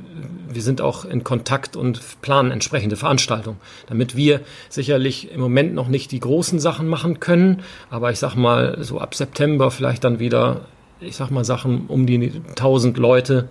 wir 0.54 0.62
sind 0.62 0.82
auch 0.82 1.06
in 1.06 1.24
Kontakt 1.24 1.76
und 1.76 2.02
planen 2.22 2.52
entsprechende 2.52 2.96
Veranstaltungen, 2.96 3.58
damit 3.88 4.16
wir 4.16 4.42
sicherlich 4.70 5.32
im 5.32 5.42
Moment 5.42 5.74
noch 5.74 5.88
nicht 5.88 6.12
die 6.12 6.20
großen 6.20 6.60
Sachen 6.60 6.88
machen 6.88 7.20
können, 7.20 7.64
aber 7.90 8.12
ich 8.12 8.20
sag 8.20 8.36
mal 8.36 8.78
so 8.82 9.00
ab 9.00 9.16
September 9.16 9.72
vielleicht 9.72 10.04
dann 10.04 10.20
wieder, 10.20 10.62
ich 11.00 11.16
sag 11.16 11.30
mal 11.30 11.46
Sachen 11.46 11.88
um 11.88 12.06
die 12.06 12.42
1000 12.50 12.98
Leute 12.98 13.50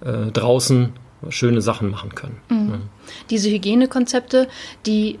äh, 0.00 0.30
draußen 0.32 0.92
schöne 1.30 1.62
Sachen 1.62 1.90
machen 1.90 2.14
können. 2.14 2.36
Mhm. 2.48 2.70
Ja. 2.70 2.78
Diese 3.30 3.50
Hygienekonzepte, 3.50 4.48
die 4.86 5.18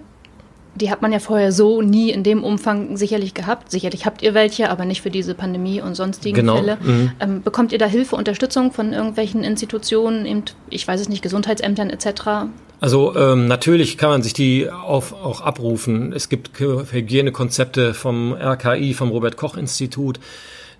die 0.74 0.90
hat 0.90 1.02
man 1.02 1.12
ja 1.12 1.18
vorher 1.18 1.52
so 1.52 1.82
nie 1.82 2.10
in 2.10 2.22
dem 2.22 2.42
Umfang 2.42 2.96
sicherlich 2.96 3.34
gehabt. 3.34 3.70
Sicherlich 3.70 4.06
habt 4.06 4.22
ihr 4.22 4.34
welche, 4.34 4.70
aber 4.70 4.84
nicht 4.84 5.02
für 5.02 5.10
diese 5.10 5.34
Pandemie 5.34 5.80
und 5.80 5.94
sonstigen 5.94 6.34
genau. 6.34 6.56
Fälle. 6.56 6.78
Mhm. 6.82 7.12
Ähm, 7.20 7.42
bekommt 7.42 7.72
ihr 7.72 7.78
da 7.78 7.86
Hilfe, 7.86 8.16
Unterstützung 8.16 8.72
von 8.72 8.92
irgendwelchen 8.92 9.44
Institutionen, 9.44 10.26
eben, 10.26 10.44
ich 10.70 10.86
weiß 10.86 11.00
es 11.00 11.08
nicht, 11.08 11.22
Gesundheitsämtern 11.22 11.90
etc.? 11.90 12.48
Also 12.80 13.16
ähm, 13.16 13.46
natürlich 13.46 13.96
kann 13.98 14.10
man 14.10 14.22
sich 14.22 14.32
die 14.32 14.68
auf, 14.68 15.12
auch 15.12 15.40
abrufen. 15.40 16.12
Es 16.12 16.28
gibt 16.28 16.58
Hygienekonzepte 16.58 17.94
vom 17.94 18.32
RKI, 18.32 18.94
vom 18.94 19.10
Robert 19.10 19.36
Koch 19.36 19.56
Institut. 19.56 20.18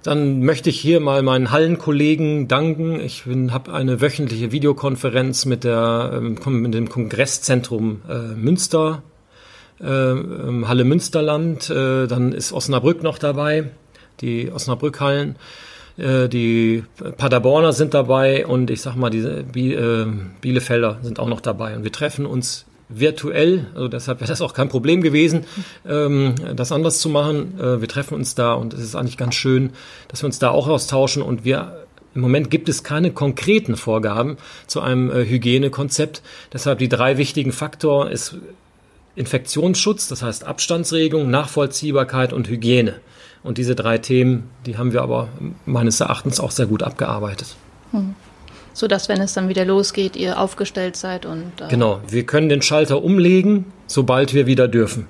Dann 0.03 0.43
möchte 0.43 0.69
ich 0.69 0.79
hier 0.79 1.01
mal 1.01 1.23
meinen 1.23 1.51
Hallenkollegen 1.51 2.47
danken. 2.47 3.01
Ich 3.01 3.25
habe 3.51 3.73
eine 3.73 4.03
wöchentliche 4.03 4.53
Videokonferenz 4.53 5.47
mit, 5.47 5.65
der, 5.65 6.11
ähm, 6.15 6.37
mit 6.61 6.75
dem 6.75 6.91
Kongresszentrum 6.91 8.03
äh, 8.09 8.35
Münster 8.35 9.03
Halle 9.85 10.85
Münsterland, 10.85 11.69
äh, 11.71 12.07
dann 12.07 12.33
ist 12.33 12.53
Osnabrück 12.53 13.03
noch 13.03 13.19
dabei, 13.19 13.71
die 14.21 14.51
Osnabrück-Hallen. 14.51 15.37
Äh, 15.97 16.29
die 16.29 16.85
Paderborner 17.17 17.73
sind 17.73 17.95
dabei 17.95 18.47
und 18.47 18.71
ich 18.71 18.81
sag 18.81 18.97
mal, 18.97 19.11
diese 19.11 19.45
Bielefelder 19.45 20.99
sind 21.03 21.19
auch 21.19 21.29
noch 21.29 21.41
dabei. 21.41 21.77
Und 21.77 21.85
wir 21.85 21.93
treffen 21.93 22.27
uns 22.27 22.65
virtuell, 22.89 23.67
also 23.75 23.89
deshalb 23.89 24.21
wäre 24.21 24.29
das 24.29 24.41
auch 24.41 24.55
kein 24.55 24.69
Problem 24.69 25.01
gewesen, 25.01 25.45
ähm, 25.89 26.35
das 26.55 26.71
anders 26.71 26.99
zu 26.99 27.09
machen. 27.09 27.55
wir 27.57 27.89
treffen 27.89 28.15
uns 28.15 28.35
da 28.35 28.53
und 28.53 28.75
es 28.75 28.81
ist 28.81 28.95
eigentlich 28.95 29.17
ganz 29.17 29.35
schön, 29.35 29.71
dass 30.09 30.23
wir 30.23 30.27
uns 30.27 30.39
da 30.39 30.51
auch 30.51 30.69
austauschen 30.69 31.23
und 31.23 31.45
wir 31.45 31.85
Im 32.15 32.21
Moment 32.21 32.51
gibt 32.51 32.69
es 32.69 32.85
keine 32.85 33.11
konkreten 33.11 33.77
Vorgaben 33.77 34.37
zu 34.67 34.81
einem 34.81 35.11
äh, 35.11 35.25
Hygienekonzept. 35.27 36.23
Deshalb 36.53 36.79
die 36.79 36.89
drei 36.89 37.19
wichtigen 37.19 37.51
Faktoren 37.51 38.09
ist 38.11 38.37
Infektionsschutz, 39.17 40.09
das 40.09 40.23
heißt 40.23 40.45
Abstandsregelung, 40.45 41.31
Nachvollziehbarkeit 41.31 42.33
und 42.33 42.49
Hygiene. 42.49 42.95
Und 43.43 43.59
diese 43.59 43.75
drei 43.75 43.99
Themen, 43.99 44.51
die 44.67 44.79
haben 44.79 44.93
wir 44.93 45.03
aber 45.03 45.29
meines 45.67 46.01
Erachtens 46.01 46.41
auch 46.41 46.51
sehr 46.51 46.67
gut 46.67 46.83
abgearbeitet. 46.83 47.55
Hm. 47.93 48.15
So 48.73 48.89
dass, 48.89 49.09
wenn 49.09 49.21
es 49.21 49.35
dann 49.35 49.49
wieder 49.49 49.65
losgeht, 49.65 50.17
ihr 50.17 50.41
aufgestellt 50.41 50.97
seid 50.97 51.27
und. 51.27 51.53
Äh 51.61 51.69
genau, 51.69 52.01
wir 52.09 52.25
können 52.25 52.49
den 52.49 52.63
Schalter 52.63 53.05
umlegen, 53.05 53.67
sobald 53.87 54.35
wir 54.35 54.47
wieder 54.47 54.67
dürfen. 54.67 55.07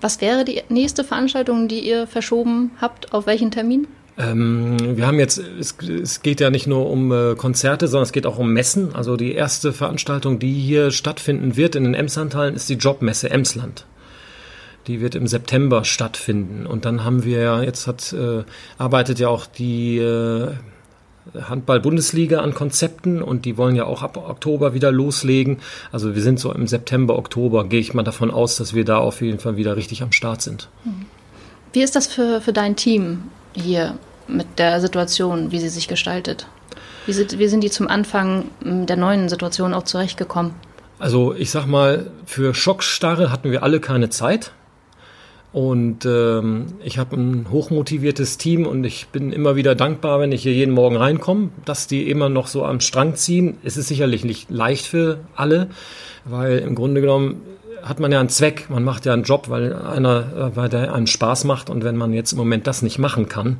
Was 0.00 0.20
wäre 0.20 0.44
die 0.44 0.62
nächste 0.68 1.04
Veranstaltung, 1.04 1.68
die 1.68 1.80
ihr 1.80 2.06
verschoben 2.06 2.70
habt? 2.80 3.12
Auf 3.12 3.26
welchen 3.26 3.50
Termin? 3.50 3.86
Ähm, 4.16 4.96
wir 4.96 5.06
haben 5.06 5.18
jetzt, 5.18 5.38
es, 5.38 5.76
es, 5.80 6.22
geht 6.22 6.40
ja 6.40 6.50
nicht 6.50 6.66
nur 6.66 6.88
um 6.88 7.10
äh, 7.10 7.34
Konzerte, 7.34 7.88
sondern 7.88 8.04
es 8.04 8.12
geht 8.12 8.26
auch 8.26 8.38
um 8.38 8.52
Messen. 8.52 8.94
Also 8.94 9.16
die 9.16 9.32
erste 9.32 9.72
Veranstaltung, 9.72 10.38
die 10.38 10.52
hier 10.52 10.90
stattfinden 10.92 11.56
wird 11.56 11.74
in 11.74 11.84
den 11.84 11.94
Emslandhallen, 11.94 12.54
ist 12.54 12.68
die 12.68 12.74
Jobmesse 12.74 13.30
Emsland. 13.30 13.86
Die 14.86 15.00
wird 15.00 15.14
im 15.14 15.26
September 15.26 15.84
stattfinden. 15.84 16.66
Und 16.66 16.84
dann 16.84 17.02
haben 17.04 17.24
wir 17.24 17.40
ja, 17.40 17.62
jetzt 17.62 17.86
hat, 17.86 18.12
äh, 18.12 18.44
arbeitet 18.78 19.18
ja 19.18 19.28
auch 19.28 19.46
die 19.46 19.98
äh, 19.98 20.50
Handball-Bundesliga 21.48 22.40
an 22.40 22.54
Konzepten 22.54 23.22
und 23.22 23.46
die 23.46 23.56
wollen 23.56 23.74
ja 23.74 23.86
auch 23.86 24.02
ab 24.02 24.16
Oktober 24.16 24.74
wieder 24.74 24.92
loslegen. 24.92 25.58
Also 25.90 26.14
wir 26.14 26.22
sind 26.22 26.38
so 26.38 26.52
im 26.52 26.66
September, 26.68 27.18
Oktober, 27.18 27.64
gehe 27.64 27.80
ich 27.80 27.94
mal 27.94 28.02
davon 28.02 28.30
aus, 28.30 28.56
dass 28.56 28.74
wir 28.74 28.84
da 28.84 28.98
auf 28.98 29.22
jeden 29.22 29.38
Fall 29.38 29.56
wieder 29.56 29.76
richtig 29.76 30.02
am 30.02 30.12
Start 30.12 30.42
sind. 30.42 30.68
Wie 31.72 31.82
ist 31.82 31.96
das 31.96 32.06
für, 32.06 32.40
für 32.40 32.52
dein 32.52 32.76
Team 32.76 33.24
hier 33.54 33.96
mit 34.28 34.58
der 34.58 34.80
Situation, 34.80 35.50
wie 35.52 35.60
sie 35.60 35.68
sich 35.68 35.88
gestaltet? 35.88 36.46
Wie 37.06 37.12
sind, 37.12 37.38
wie 37.38 37.48
sind 37.48 37.62
die 37.62 37.70
zum 37.70 37.88
Anfang 37.88 38.46
der 38.60 38.96
neuen 38.96 39.28
Situation 39.28 39.74
auch 39.74 39.82
zurechtgekommen? 39.82 40.54
Also 40.98 41.34
ich 41.34 41.50
sag 41.50 41.66
mal, 41.66 42.10
für 42.24 42.54
Schockstarre 42.54 43.30
hatten 43.30 43.50
wir 43.50 43.62
alle 43.62 43.80
keine 43.80 44.10
Zeit. 44.10 44.52
Und 45.52 46.04
ähm, 46.04 46.66
ich 46.82 46.98
habe 46.98 47.14
ein 47.14 47.46
hochmotiviertes 47.48 48.38
Team 48.38 48.66
und 48.66 48.82
ich 48.82 49.06
bin 49.08 49.30
immer 49.30 49.54
wieder 49.54 49.76
dankbar, 49.76 50.18
wenn 50.18 50.32
ich 50.32 50.42
hier 50.42 50.52
jeden 50.52 50.74
Morgen 50.74 50.96
reinkomme, 50.96 51.50
dass 51.64 51.86
die 51.86 52.10
immer 52.10 52.28
noch 52.28 52.48
so 52.48 52.64
am 52.64 52.80
Strang 52.80 53.14
ziehen. 53.14 53.58
Es 53.62 53.76
ist 53.76 53.86
sicherlich 53.86 54.24
nicht 54.24 54.50
leicht 54.50 54.86
für 54.86 55.20
alle, 55.36 55.68
weil 56.24 56.58
im 56.58 56.74
Grunde 56.74 57.00
genommen 57.00 57.42
hat 57.84 58.00
man 58.00 58.10
ja 58.10 58.20
einen 58.20 58.28
Zweck, 58.28 58.70
man 58.70 58.82
macht 58.82 59.06
ja 59.06 59.12
einen 59.12 59.24
Job, 59.24 59.48
weil 59.48 59.74
einer, 59.74 60.52
weil 60.54 60.68
der 60.68 60.94
einen 60.94 61.06
Spaß 61.06 61.44
macht 61.44 61.70
und 61.70 61.84
wenn 61.84 61.96
man 61.96 62.12
jetzt 62.12 62.32
im 62.32 62.38
Moment 62.38 62.66
das 62.66 62.82
nicht 62.82 62.98
machen 62.98 63.28
kann, 63.28 63.58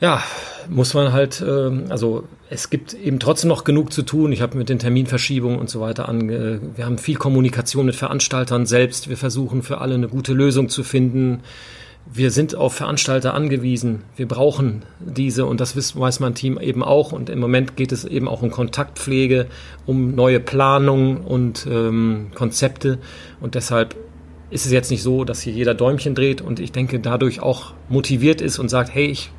ja, 0.00 0.22
muss 0.68 0.94
man 0.94 1.12
halt, 1.12 1.42
äh, 1.42 1.70
also 1.90 2.24
es 2.48 2.70
gibt 2.70 2.94
eben 2.94 3.18
trotzdem 3.18 3.48
noch 3.48 3.64
genug 3.64 3.92
zu 3.92 4.02
tun. 4.02 4.32
Ich 4.32 4.40
habe 4.40 4.56
mit 4.56 4.68
den 4.68 4.78
Terminverschiebungen 4.78 5.58
und 5.58 5.68
so 5.68 5.80
weiter 5.80 6.08
ange, 6.08 6.60
wir 6.74 6.86
haben 6.86 6.98
viel 6.98 7.16
Kommunikation 7.16 7.86
mit 7.86 7.96
Veranstaltern 7.96 8.66
selbst. 8.66 9.08
Wir 9.08 9.18
versuchen 9.18 9.62
für 9.62 9.78
alle 9.78 9.94
eine 9.94 10.08
gute 10.08 10.32
Lösung 10.32 10.68
zu 10.68 10.82
finden. 10.82 11.40
Wir 12.12 12.30
sind 12.30 12.54
auf 12.54 12.74
Veranstalter 12.74 13.34
angewiesen. 13.34 14.02
Wir 14.16 14.26
brauchen 14.26 14.82
diese 14.98 15.46
und 15.46 15.60
das 15.60 15.76
weiß 15.76 16.20
mein 16.20 16.34
Team 16.34 16.58
eben 16.58 16.82
auch. 16.82 17.12
Und 17.12 17.30
im 17.30 17.38
Moment 17.38 17.76
geht 17.76 17.92
es 17.92 18.04
eben 18.04 18.26
auch 18.26 18.42
um 18.42 18.50
Kontaktpflege, 18.50 19.46
um 19.86 20.14
neue 20.14 20.40
Planungen 20.40 21.18
und 21.18 21.66
ähm, 21.70 22.32
Konzepte. 22.34 22.98
Und 23.40 23.54
deshalb 23.54 23.94
ist 24.50 24.66
es 24.66 24.72
jetzt 24.72 24.90
nicht 24.90 25.02
so, 25.02 25.24
dass 25.24 25.40
hier 25.40 25.52
jeder 25.52 25.74
Däumchen 25.74 26.16
dreht 26.16 26.40
und 26.40 26.58
ich 26.58 26.72
denke 26.72 26.98
dadurch 26.98 27.40
auch 27.40 27.74
motiviert 27.88 28.40
ist 28.40 28.58
und 28.58 28.68
sagt, 28.68 28.92
hey, 28.92 29.06
ich 29.06 29.30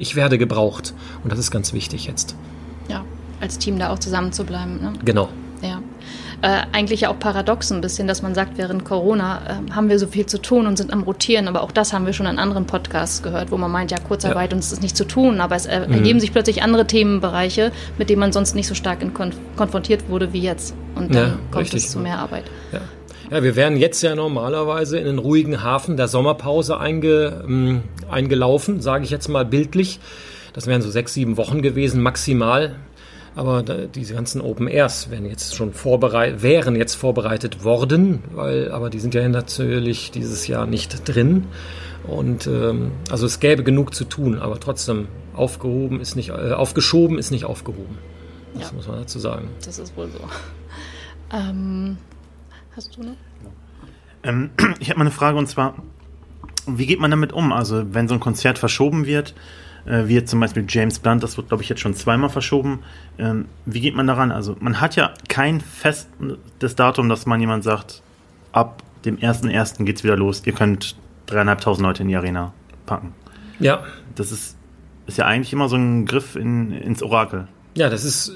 ich 0.00 0.16
werde 0.16 0.38
gebraucht. 0.38 0.94
Und 1.22 1.30
das 1.30 1.38
ist 1.38 1.52
ganz 1.52 1.72
wichtig 1.72 2.06
jetzt. 2.06 2.34
Ja, 2.88 3.04
als 3.40 3.58
Team 3.58 3.78
da 3.78 3.90
auch 3.90 3.98
zusammen 3.98 4.32
zu 4.32 4.44
bleiben. 4.44 4.80
Ne? 4.80 4.92
Genau. 5.04 5.28
Äh, 6.42 6.62
eigentlich 6.72 7.02
ja 7.02 7.10
auch 7.10 7.18
paradox 7.18 7.70
ein 7.70 7.82
bisschen, 7.82 8.06
dass 8.06 8.22
man 8.22 8.34
sagt, 8.34 8.56
während 8.56 8.86
Corona 8.86 9.60
äh, 9.68 9.72
haben 9.72 9.90
wir 9.90 9.98
so 9.98 10.06
viel 10.06 10.24
zu 10.24 10.40
tun 10.40 10.66
und 10.66 10.78
sind 10.78 10.90
am 10.90 11.02
Rotieren, 11.02 11.48
aber 11.48 11.62
auch 11.62 11.70
das 11.70 11.92
haben 11.92 12.06
wir 12.06 12.14
schon 12.14 12.24
in 12.24 12.38
anderen 12.38 12.66
Podcasts 12.66 13.22
gehört, 13.22 13.50
wo 13.50 13.58
man 13.58 13.70
meint, 13.70 13.90
ja, 13.90 13.98
Kurzarbeit 13.98 14.50
ja. 14.50 14.56
und 14.56 14.60
es 14.60 14.72
ist 14.72 14.82
nicht 14.82 14.96
zu 14.96 15.04
tun, 15.04 15.40
aber 15.40 15.56
es 15.56 15.66
äh, 15.66 15.86
mhm. 15.86 15.92
ergeben 15.92 16.18
sich 16.18 16.32
plötzlich 16.32 16.62
andere 16.62 16.86
Themenbereiche, 16.86 17.72
mit 17.98 18.08
denen 18.08 18.20
man 18.20 18.32
sonst 18.32 18.54
nicht 18.54 18.68
so 18.68 18.74
stark 18.74 19.00
konf 19.12 19.36
konfrontiert 19.56 20.08
wurde 20.08 20.32
wie 20.32 20.40
jetzt. 20.40 20.74
Und 20.94 21.14
dann 21.14 21.22
ja, 21.22 21.38
kommt 21.50 21.64
richtig. 21.64 21.84
es 21.84 21.90
zu 21.90 21.98
mehr 21.98 22.18
Arbeit. 22.18 22.44
Ja. 22.72 22.80
Ja, 23.30 23.44
wir 23.44 23.54
wären 23.54 23.76
jetzt 23.76 24.02
ja 24.02 24.16
normalerweise 24.16 24.98
in 24.98 25.04
den 25.04 25.18
ruhigen 25.18 25.62
Hafen 25.62 25.96
der 25.96 26.08
Sommerpause 26.08 26.80
einge, 26.80 27.44
ähm, 27.46 27.82
eingelaufen, 28.10 28.80
sage 28.80 29.04
ich 29.04 29.10
jetzt 29.10 29.28
mal 29.28 29.44
bildlich. 29.44 30.00
Das 30.52 30.66
wären 30.66 30.82
so 30.82 30.90
sechs, 30.90 31.14
sieben 31.14 31.36
Wochen 31.36 31.62
gewesen, 31.62 32.02
maximal. 32.02 32.74
Aber 33.36 33.62
da, 33.62 33.86
diese 33.86 34.14
ganzen 34.14 34.40
Open 34.40 34.66
Airs 34.66 35.10
wären 35.10 35.24
jetzt 35.24 35.54
schon 35.54 35.72
vorbereitet, 35.72 36.42
wären 36.42 36.74
jetzt 36.76 36.94
vorbereitet 36.94 37.64
worden, 37.64 38.24
weil, 38.32 38.72
aber 38.72 38.90
die 38.90 38.98
sind 38.98 39.14
ja 39.14 39.26
natürlich 39.28 40.10
dieses 40.10 40.46
Jahr 40.46 40.66
nicht 40.66 41.08
drin. 41.08 41.46
Und 42.04 42.46
ähm, 42.46 42.92
also 43.10 43.26
es 43.26 43.40
gäbe 43.40 43.62
genug 43.62 43.94
zu 43.94 44.04
tun, 44.04 44.38
aber 44.38 44.58
trotzdem 44.58 45.08
aufgehoben 45.34 46.00
ist 46.00 46.16
nicht, 46.16 46.30
äh, 46.30 46.52
aufgeschoben 46.52 47.18
ist 47.18 47.30
nicht 47.30 47.44
aufgehoben. 47.44 47.98
Das 48.54 48.70
ja. 48.70 48.76
muss 48.76 48.88
man 48.88 48.98
dazu 48.98 49.18
sagen. 49.18 49.48
Das 49.64 49.78
ist 49.78 49.96
wohl 49.96 50.08
so. 50.08 50.20
Ähm, 51.32 51.96
Hast 52.74 52.96
du 52.96 53.02
noch? 53.02 53.16
Ähm, 54.22 54.50
ich 54.80 54.90
habe 54.90 54.98
mal 54.98 55.04
eine 55.04 55.10
Frage 55.10 55.38
und 55.38 55.46
zwar, 55.48 55.74
wie 56.66 56.86
geht 56.86 57.00
man 57.00 57.10
damit 57.10 57.32
um? 57.32 57.52
Also, 57.52 57.94
wenn 57.94 58.08
so 58.08 58.14
ein 58.14 58.20
Konzert 58.20 58.58
verschoben 58.58 59.06
wird, 59.06 59.34
äh, 59.86 60.06
wie 60.06 60.14
jetzt 60.14 60.30
zum 60.30 60.40
Beispiel 60.40 60.64
James 60.68 60.98
Blunt, 60.98 61.22
das 61.22 61.36
wird, 61.36 61.48
glaube 61.48 61.62
ich, 61.62 61.68
jetzt 61.68 61.80
schon 61.80 61.94
zweimal 61.94 62.30
verschoben. 62.30 62.80
Ähm, 63.18 63.46
wie 63.66 63.80
geht 63.80 63.94
man 63.94 64.06
daran? 64.06 64.32
Also, 64.32 64.56
man 64.60 64.80
hat 64.80 64.96
ja 64.96 65.12
kein 65.28 65.60
festes 65.60 66.76
Datum, 66.76 67.08
dass 67.08 67.26
man 67.26 67.40
jemand 67.40 67.64
sagt, 67.64 68.02
ab 68.52 68.82
dem 69.04 69.18
1.1. 69.18 69.84
geht 69.84 69.96
es 69.96 70.04
wieder 70.04 70.16
los, 70.16 70.42
ihr 70.44 70.52
könnt 70.52 70.96
dreieinhalbtausend 71.26 71.86
Leute 71.86 72.02
in 72.02 72.08
die 72.08 72.16
Arena 72.16 72.52
packen. 72.86 73.14
Ja. 73.58 73.84
Das 74.14 74.32
ist, 74.32 74.56
ist 75.06 75.18
ja 75.18 75.26
eigentlich 75.26 75.52
immer 75.52 75.68
so 75.68 75.76
ein 75.76 76.06
Griff 76.06 76.36
in, 76.36 76.72
ins 76.72 77.02
Orakel. 77.02 77.48
Ja, 77.74 77.88
das 77.88 78.04
ist, 78.04 78.32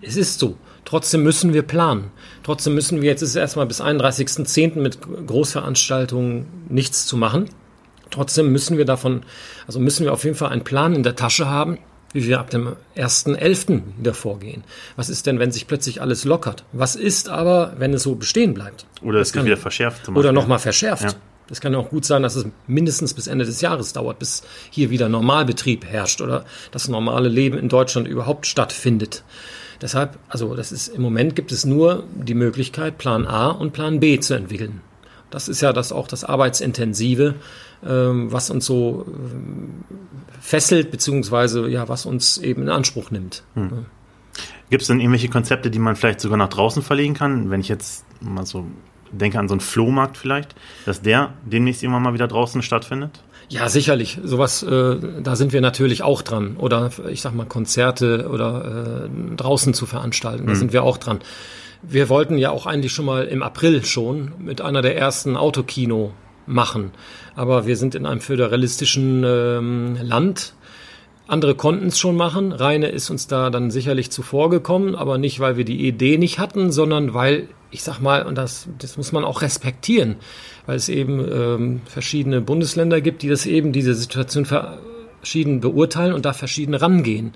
es 0.00 0.16
ist 0.16 0.38
so. 0.38 0.56
Trotzdem 0.84 1.22
müssen 1.22 1.52
wir 1.52 1.62
planen. 1.62 2.10
Trotzdem 2.42 2.74
müssen 2.74 3.02
wir, 3.02 3.10
jetzt 3.10 3.22
ist 3.22 3.30
es 3.30 3.36
erstmal 3.36 3.66
bis 3.66 3.80
31.10. 3.80 4.80
mit 4.80 4.98
Großveranstaltungen 5.26 6.46
nichts 6.68 7.06
zu 7.06 7.16
machen. 7.16 7.50
Trotzdem 8.10 8.50
müssen 8.52 8.76
wir 8.76 8.84
davon, 8.84 9.22
also 9.66 9.78
müssen 9.78 10.04
wir 10.04 10.12
auf 10.12 10.24
jeden 10.24 10.36
Fall 10.36 10.50
einen 10.50 10.64
Plan 10.64 10.94
in 10.94 11.02
der 11.02 11.16
Tasche 11.16 11.48
haben, 11.48 11.78
wie 12.12 12.26
wir 12.26 12.40
ab 12.40 12.50
dem 12.50 12.76
1.11. 12.96 13.82
wieder 13.98 14.14
vorgehen. 14.14 14.64
Was 14.96 15.08
ist 15.08 15.26
denn, 15.26 15.38
wenn 15.38 15.52
sich 15.52 15.66
plötzlich 15.66 16.00
alles 16.00 16.24
lockert? 16.24 16.64
Was 16.72 16.96
ist 16.96 17.28
aber, 17.28 17.74
wenn 17.78 17.94
es 17.94 18.02
so 18.02 18.16
bestehen 18.16 18.54
bleibt? 18.54 18.86
Oder 19.02 19.20
es 19.20 19.34
wird 19.34 19.44
wieder 19.44 19.56
verschärft. 19.56 20.06
Zum 20.06 20.16
oder 20.16 20.32
nochmal 20.32 20.58
verschärft. 20.58 21.04
Ja. 21.04 21.10
Es 21.50 21.60
kann 21.60 21.72
ja 21.72 21.80
auch 21.80 21.90
gut 21.90 22.04
sein, 22.04 22.22
dass 22.22 22.36
es 22.36 22.46
mindestens 22.68 23.14
bis 23.14 23.26
Ende 23.26 23.44
des 23.44 23.60
Jahres 23.60 23.92
dauert, 23.92 24.20
bis 24.20 24.42
hier 24.70 24.90
wieder 24.90 25.08
Normalbetrieb 25.08 25.84
herrscht 25.84 26.20
oder 26.20 26.44
das 26.70 26.88
normale 26.88 27.28
Leben 27.28 27.58
in 27.58 27.68
Deutschland 27.68 28.06
überhaupt 28.06 28.46
stattfindet. 28.46 29.24
Deshalb, 29.82 30.18
also 30.28 30.54
das 30.54 30.72
ist 30.72 30.88
im 30.88 31.02
Moment 31.02 31.34
gibt 31.34 31.52
es 31.52 31.64
nur 31.64 32.04
die 32.14 32.34
Möglichkeit, 32.34 32.98
Plan 32.98 33.26
A 33.26 33.48
und 33.48 33.72
Plan 33.72 33.98
B 33.98 34.20
zu 34.20 34.34
entwickeln. 34.34 34.80
Das 35.30 35.48
ist 35.48 35.60
ja 35.60 35.72
das 35.72 35.92
auch 35.92 36.06
das 36.06 36.24
Arbeitsintensive, 36.24 37.34
was 37.82 38.50
uns 38.50 38.66
so 38.66 39.06
ähm, 39.08 39.84
fesselt, 40.40 40.90
beziehungsweise 40.90 41.68
ja, 41.68 41.88
was 41.88 42.06
uns 42.06 42.38
eben 42.38 42.62
in 42.62 42.68
Anspruch 42.68 43.10
nimmt. 43.10 43.42
Hm. 43.54 43.86
Gibt 44.70 44.82
es 44.82 44.88
denn 44.88 45.00
irgendwelche 45.00 45.28
Konzepte, 45.28 45.70
die 45.70 45.78
man 45.78 45.96
vielleicht 45.96 46.20
sogar 46.20 46.38
nach 46.38 46.48
draußen 46.48 46.82
verlegen 46.82 47.14
kann? 47.14 47.50
Wenn 47.50 47.60
ich 47.60 47.68
jetzt 47.68 48.04
mal 48.20 48.46
so 48.46 48.66
denke 49.12 49.38
an 49.38 49.48
so 49.48 49.54
einen 49.54 49.60
Flohmarkt 49.60 50.16
vielleicht, 50.16 50.54
dass 50.86 51.02
der 51.02 51.32
demnächst 51.44 51.82
irgendwann 51.82 52.02
mal 52.02 52.14
wieder 52.14 52.28
draußen 52.28 52.62
stattfindet? 52.62 53.22
Ja, 53.48 53.68
sicherlich. 53.68 54.18
Sowas, 54.22 54.62
äh, 54.62 54.96
da 55.22 55.34
sind 55.34 55.52
wir 55.52 55.60
natürlich 55.60 56.04
auch 56.04 56.22
dran. 56.22 56.56
Oder 56.56 56.92
ich 57.08 57.20
sag 57.20 57.34
mal, 57.34 57.46
Konzerte 57.46 58.28
oder 58.30 59.06
äh, 59.06 59.36
draußen 59.36 59.74
zu 59.74 59.86
veranstalten, 59.86 60.46
da 60.46 60.52
mhm. 60.52 60.56
sind 60.56 60.72
wir 60.72 60.84
auch 60.84 60.98
dran. 60.98 61.18
Wir 61.82 62.08
wollten 62.08 62.38
ja 62.38 62.50
auch 62.50 62.66
eigentlich 62.66 62.92
schon 62.92 63.06
mal 63.06 63.24
im 63.24 63.42
April 63.42 63.84
schon 63.84 64.32
mit 64.38 64.60
einer 64.60 64.82
der 64.82 64.96
ersten 64.96 65.36
Autokino 65.36 66.12
machen. 66.46 66.90
Aber 67.34 67.66
wir 67.66 67.76
sind 67.76 67.94
in 67.94 68.06
einem 68.06 68.20
föderalistischen 68.20 69.24
ähm, 69.24 69.98
Land. 70.02 70.54
Andere 71.26 71.54
konnten 71.54 71.88
es 71.88 71.98
schon 71.98 72.16
machen. 72.16 72.52
Reine 72.52 72.88
ist 72.88 73.08
uns 73.08 73.28
da 73.28 73.50
dann 73.50 73.70
sicherlich 73.70 74.10
zuvor 74.10 74.50
gekommen, 74.50 74.96
aber 74.96 75.16
nicht, 75.16 75.38
weil 75.38 75.56
wir 75.56 75.64
die 75.64 75.86
Idee 75.86 76.18
nicht 76.18 76.38
hatten, 76.40 76.72
sondern 76.72 77.14
weil, 77.14 77.48
ich 77.70 77.84
sag 77.84 78.00
mal, 78.00 78.26
und 78.26 78.36
das, 78.36 78.68
das 78.78 78.96
muss 78.96 79.12
man 79.12 79.24
auch 79.24 79.42
respektieren, 79.42 80.16
weil 80.66 80.76
es 80.76 80.88
eben 80.88 81.20
ähm, 81.20 81.80
verschiedene 81.84 82.40
Bundesländer 82.40 83.00
gibt, 83.00 83.22
die 83.22 83.28
das 83.28 83.46
eben 83.46 83.72
diese 83.72 83.94
Situation 83.94 84.44
verschieden 84.44 85.60
beurteilen 85.60 86.14
und 86.14 86.24
da 86.24 86.32
verschieden 86.32 86.74
rangehen. 86.74 87.32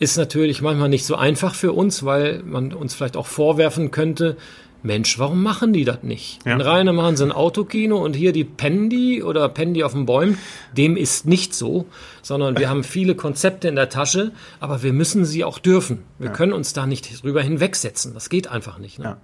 Ist 0.00 0.18
natürlich 0.18 0.60
manchmal 0.60 0.90
nicht 0.90 1.06
so 1.06 1.16
einfach 1.16 1.54
für 1.54 1.72
uns, 1.72 2.04
weil 2.04 2.42
man 2.44 2.74
uns 2.74 2.94
vielleicht 2.94 3.16
auch 3.16 3.26
vorwerfen 3.26 3.90
könnte, 3.90 4.36
Mensch, 4.82 5.18
warum 5.18 5.42
machen 5.42 5.72
die 5.72 5.84
das 5.84 6.02
nicht? 6.02 6.38
Ja. 6.46 6.52
In 6.54 6.60
Rheine 6.60 6.92
machen 6.92 7.16
sie 7.16 7.24
ein 7.24 7.32
Autokino 7.32 7.98
und 7.98 8.14
hier 8.14 8.32
die 8.32 8.44
Pendi 8.44 9.22
oder 9.22 9.48
Pendi 9.48 9.82
auf 9.82 9.92
den 9.92 10.06
Bäumen. 10.06 10.38
Dem 10.76 10.96
ist 10.96 11.26
nicht 11.26 11.54
so, 11.54 11.86
sondern 12.22 12.56
wir 12.58 12.70
haben 12.70 12.84
viele 12.84 13.14
Konzepte 13.14 13.68
in 13.68 13.76
der 13.76 13.88
Tasche, 13.88 14.32
aber 14.60 14.82
wir 14.82 14.92
müssen 14.92 15.24
sie 15.24 15.44
auch 15.44 15.58
dürfen. 15.58 16.04
Wir 16.18 16.30
können 16.30 16.52
uns 16.52 16.72
da 16.72 16.86
nicht 16.86 17.22
drüber 17.22 17.42
hinwegsetzen. 17.42 18.14
Das 18.14 18.28
geht 18.28 18.48
einfach 18.48 18.78
nicht. 18.78 18.98
Ne? 18.98 19.04
Ja. 19.04 19.16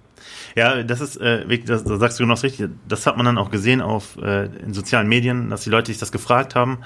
Ja, 0.55 0.83
das 0.83 1.01
ist, 1.01 1.17
äh, 1.17 1.45
das 1.65 1.83
sagst 1.83 2.19
du 2.19 2.23
genau 2.23 2.33
das 2.33 2.43
Richtige. 2.43 2.71
Das 2.87 3.05
hat 3.05 3.17
man 3.17 3.25
dann 3.25 3.37
auch 3.37 3.51
gesehen 3.51 3.81
auf 3.81 4.17
äh, 4.17 4.45
in 4.45 4.73
sozialen 4.73 5.07
Medien, 5.07 5.49
dass 5.49 5.63
die 5.63 5.69
Leute 5.69 5.91
sich 5.91 5.99
das 5.99 6.11
gefragt 6.11 6.55
haben. 6.55 6.79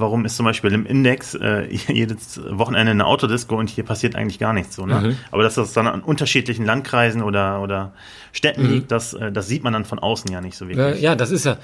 Warum 0.00 0.24
ist 0.24 0.36
zum 0.36 0.44
Beispiel 0.46 0.72
im 0.72 0.86
Index 0.86 1.34
äh, 1.34 1.66
jedes 1.88 2.40
Wochenende 2.50 2.90
eine 2.92 3.06
Autodisco 3.06 3.56
und 3.56 3.70
hier 3.70 3.84
passiert 3.84 4.16
eigentlich 4.16 4.38
gar 4.38 4.52
nichts 4.52 4.74
so, 4.76 4.86
ne? 4.86 5.16
Aber 5.30 5.42
dass 5.42 5.54
das 5.54 5.72
dann 5.72 5.86
an 5.86 6.00
unterschiedlichen 6.00 6.64
Landkreisen 6.64 7.22
oder, 7.22 7.60
oder 7.62 7.92
Städten 8.32 8.68
liegt, 8.68 8.90
das, 8.90 9.14
äh, 9.14 9.30
das 9.32 9.48
sieht 9.48 9.62
man 9.64 9.72
dann 9.72 9.84
von 9.84 9.98
außen 9.98 10.30
ja 10.32 10.40
nicht 10.40 10.56
so 10.56 10.68
wirklich. 10.68 11.00
ja, 11.00 11.14
das 11.16 11.30
ist 11.30 11.44
ja, 11.44 11.56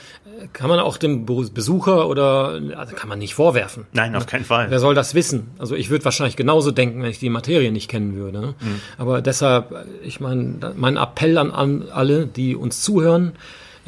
kann 0.52 0.68
man 0.68 0.78
auch 0.80 0.96
dem 0.96 1.24
Be- 1.26 1.48
Besucher 1.52 2.08
oder, 2.08 2.60
also 2.76 2.94
kann 2.94 3.08
man 3.08 3.18
nicht 3.18 3.34
vorwerfen. 3.34 3.86
Nein, 3.92 4.14
auf 4.16 4.26
keinen 4.26 4.44
Fall. 4.44 4.70
Wer 4.70 4.80
soll 4.80 4.94
das 4.94 5.14
wissen? 5.14 5.48
Also 5.58 5.74
ich 5.76 5.90
würde 5.90 6.04
wahrscheinlich 6.04 6.36
genauso 6.36 6.70
denken, 6.72 7.02
wenn 7.02 7.10
ich 7.10 7.18
die 7.18 7.30
Materie 7.30 7.70
nicht 7.72 7.88
kennen 7.88 8.16
würde. 8.16 8.40
Ne? 8.40 8.54
Aber 8.98 9.22
deshalb, 9.22 9.72
ich 10.02 10.20
meine, 10.20 10.74
mein 10.76 10.96
Appell 10.96 11.38
an 11.38 11.84
alle, 11.92 12.26
die 12.26 12.56
uns 12.56 12.82
zuhören, 12.82 13.32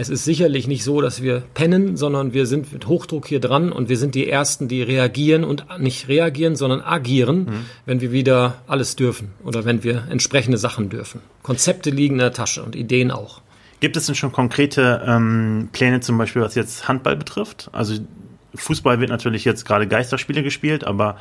es 0.00 0.08
ist 0.08 0.24
sicherlich 0.24 0.68
nicht 0.68 0.84
so, 0.84 1.00
dass 1.00 1.22
wir 1.22 1.42
pennen, 1.54 1.96
sondern 1.96 2.32
wir 2.32 2.46
sind 2.46 2.72
mit 2.72 2.86
Hochdruck 2.86 3.26
hier 3.26 3.40
dran 3.40 3.72
und 3.72 3.88
wir 3.88 3.96
sind 3.96 4.14
die 4.14 4.30
Ersten, 4.30 4.68
die 4.68 4.80
reagieren 4.80 5.42
und 5.42 5.66
nicht 5.80 6.06
reagieren, 6.06 6.54
sondern 6.54 6.80
agieren, 6.80 7.66
wenn 7.84 8.00
wir 8.00 8.12
wieder 8.12 8.62
alles 8.68 8.94
dürfen 8.94 9.32
oder 9.42 9.64
wenn 9.64 9.82
wir 9.82 10.04
entsprechende 10.08 10.56
Sachen 10.56 10.88
dürfen. 10.88 11.20
Konzepte 11.42 11.90
liegen 11.90 12.14
in 12.14 12.20
der 12.20 12.32
Tasche 12.32 12.62
und 12.62 12.76
Ideen 12.76 13.10
auch. 13.10 13.40
Gibt 13.80 13.96
es 13.96 14.06
denn 14.06 14.14
schon 14.14 14.30
konkrete 14.30 15.02
ähm, 15.04 15.68
Pläne, 15.72 15.98
zum 15.98 16.16
Beispiel 16.16 16.42
was 16.42 16.54
jetzt 16.54 16.86
Handball 16.86 17.16
betrifft? 17.16 17.68
Also 17.72 17.94
Fußball 18.54 19.00
wird 19.00 19.10
natürlich 19.10 19.44
jetzt 19.44 19.64
gerade 19.64 19.88
Geisterspiele 19.88 20.44
gespielt, 20.44 20.84
aber 20.84 21.16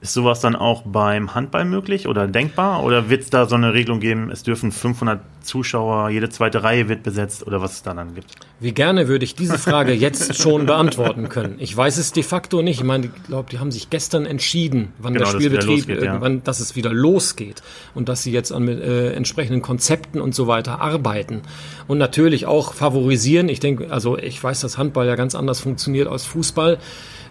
ist 0.00 0.14
sowas 0.14 0.40
dann 0.40 0.56
auch 0.56 0.82
beim 0.86 1.34
Handball 1.34 1.66
möglich 1.66 2.08
oder 2.08 2.26
denkbar? 2.26 2.84
Oder 2.84 3.10
wird 3.10 3.22
es 3.22 3.30
da 3.30 3.46
so 3.46 3.54
eine 3.54 3.74
Regelung 3.74 4.00
geben, 4.00 4.30
es 4.30 4.42
dürfen 4.42 4.72
500 4.72 5.20
Zuschauer, 5.44 6.10
jede 6.10 6.28
zweite 6.28 6.62
Reihe 6.62 6.88
wird 6.88 7.02
besetzt 7.02 7.46
oder 7.46 7.60
was 7.60 7.74
es 7.74 7.82
da 7.82 7.94
dann 7.94 8.14
gibt? 8.14 8.34
Wie 8.60 8.72
gerne 8.72 9.08
würde 9.08 9.24
ich 9.24 9.34
diese 9.34 9.58
Frage 9.58 9.92
jetzt 9.92 10.40
schon 10.40 10.66
beantworten 10.66 11.28
können. 11.28 11.56
Ich 11.58 11.76
weiß 11.76 11.98
es 11.98 12.12
de 12.12 12.22
facto 12.22 12.62
nicht. 12.62 12.80
Ich 12.80 12.84
meine, 12.84 13.06
ich 13.06 13.22
glaube, 13.24 13.50
die 13.50 13.58
haben 13.58 13.70
sich 13.70 13.90
gestern 13.90 14.26
entschieden, 14.26 14.92
wann 14.98 15.14
Genau, 15.14 15.30
der 15.30 15.32
Spielbetrieb 15.32 15.68
losgeht, 15.68 15.98
ja. 15.98 16.04
irgendwann, 16.04 16.42
dass 16.44 16.60
es 16.60 16.76
wieder 16.76 16.92
losgeht 16.92 17.62
und 17.94 18.08
dass 18.08 18.22
sie 18.22 18.32
jetzt 18.32 18.52
an 18.52 18.68
äh, 18.68 19.10
entsprechenden 19.12 19.62
Konzepten 19.62 20.20
und 20.20 20.34
so 20.34 20.46
weiter 20.46 20.80
arbeiten 20.80 21.42
und 21.86 21.98
natürlich 21.98 22.46
auch 22.46 22.74
favorisieren. 22.74 23.48
Ich 23.48 23.60
denke, 23.60 23.90
also 23.90 24.18
ich 24.18 24.42
weiß, 24.42 24.60
dass 24.60 24.78
Handball 24.78 25.06
ja 25.06 25.16
ganz 25.16 25.34
anders 25.34 25.60
funktioniert 25.60 26.08
als 26.08 26.24
Fußball. 26.24 26.78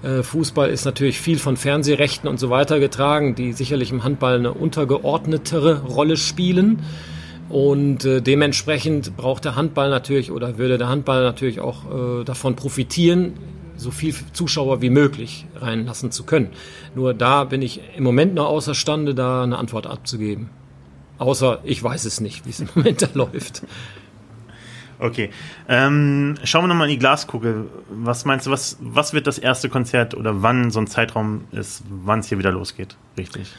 Äh, 0.04 0.24
Fußball 0.24 0.70
ist 0.70 0.86
natürlich 0.86 1.20
viel 1.20 1.40
von 1.40 1.58
Fernsehrechten 1.58 2.30
und 2.30 2.40
so 2.40 2.50
weiter 2.50 2.80
getragen, 2.80 3.36
die 3.36 3.54
sicherlich 3.54 3.92
im 3.92 4.04
Handball 4.04 4.38
eine 4.38 4.54
untergeordnetere 4.54 5.82
Rolle 5.84 6.18
spielen. 6.18 6.84
Und 7.50 8.06
äh, 8.06 8.22
dementsprechend 8.22 9.18
braucht 9.18 9.46
der 9.46 9.56
Handball 9.56 9.90
natürlich 9.90 10.32
oder 10.32 10.58
würde 10.58 10.78
der 10.78 10.88
Handball 10.88 11.24
natürlich 11.24 11.60
auch 11.60 12.22
äh, 12.22 12.24
davon 12.24 12.56
profitieren, 12.56 13.34
so 13.76 13.92
viel 13.92 14.16
Zuschauer 14.34 14.82
wie 14.82 14.90
möglich 14.90 15.46
reinlassen 15.56 16.12
zu 16.12 16.24
können. 16.24 16.50
Nur 16.96 17.14
da 17.14 17.44
bin 17.44 17.62
ich 17.62 17.82
im 17.96 18.04
Moment 18.04 18.34
noch 18.34 18.48
außerstande, 18.48 19.14
da 19.14 19.44
eine 19.44 19.58
Antwort 19.58 19.88
abzugeben. 19.88 20.50
Außer 21.18 21.60
ich 21.64 21.84
weiß 21.84 22.06
es 22.06 22.22
nicht, 22.22 22.46
wie 22.46 22.50
es 22.50 22.60
im 22.60 22.70
Moment 22.76 23.02
da 23.04 23.08
läuft. 23.14 23.64
Okay. 25.00 25.32
Ähm, 25.68 26.36
schauen 26.44 26.64
wir 26.64 26.68
nochmal 26.70 26.88
in 26.88 26.94
die 26.94 27.00
Glaskugel. 27.00 27.66
Was 27.90 28.26
meinst 28.26 28.48
du, 28.48 28.52
was, 28.52 28.78
was 28.80 29.14
wird 29.14 29.28
das 29.28 29.38
erste 29.38 29.70
Konzert 29.70 30.16
oder 30.16 30.42
wann 30.42 30.72
so 30.72 30.80
ein 30.80 30.88
Zeitraum 30.88 31.44
ist, 31.52 31.84
wann 31.90 32.20
es 32.20 32.30
hier 32.30 32.38
wieder 32.38 32.52
losgeht? 32.52 32.96
Richtig. 33.18 33.52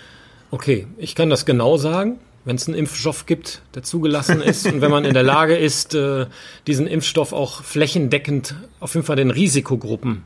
Okay, 0.50 0.87
ich 0.97 1.14
kann 1.14 1.31
das 1.31 1.45
genau 1.45 1.76
sagen. 1.76 2.19
Wenn 2.45 2.57
es 2.57 2.69
einen 2.69 2.77
Impfstoff 2.77 3.25
gibt, 3.27 3.63
der 3.75 3.83
zugelassen 3.83 4.43
ist 4.43 4.67
und 4.67 4.81
wenn 4.81 4.91
man 4.91 5.05
in 5.05 5.15
der 5.15 5.23
Lage 5.23 5.57
ist, 5.57 5.95
äh, 5.95 6.27
diesen 6.67 6.87
Impfstoff 6.87 7.33
auch 7.33 7.63
flächendeckend 7.63 8.55
auf 8.81 8.95
jeden 8.95 9.07
Fall 9.07 9.17
den 9.17 9.31
Risikogruppen 9.31 10.25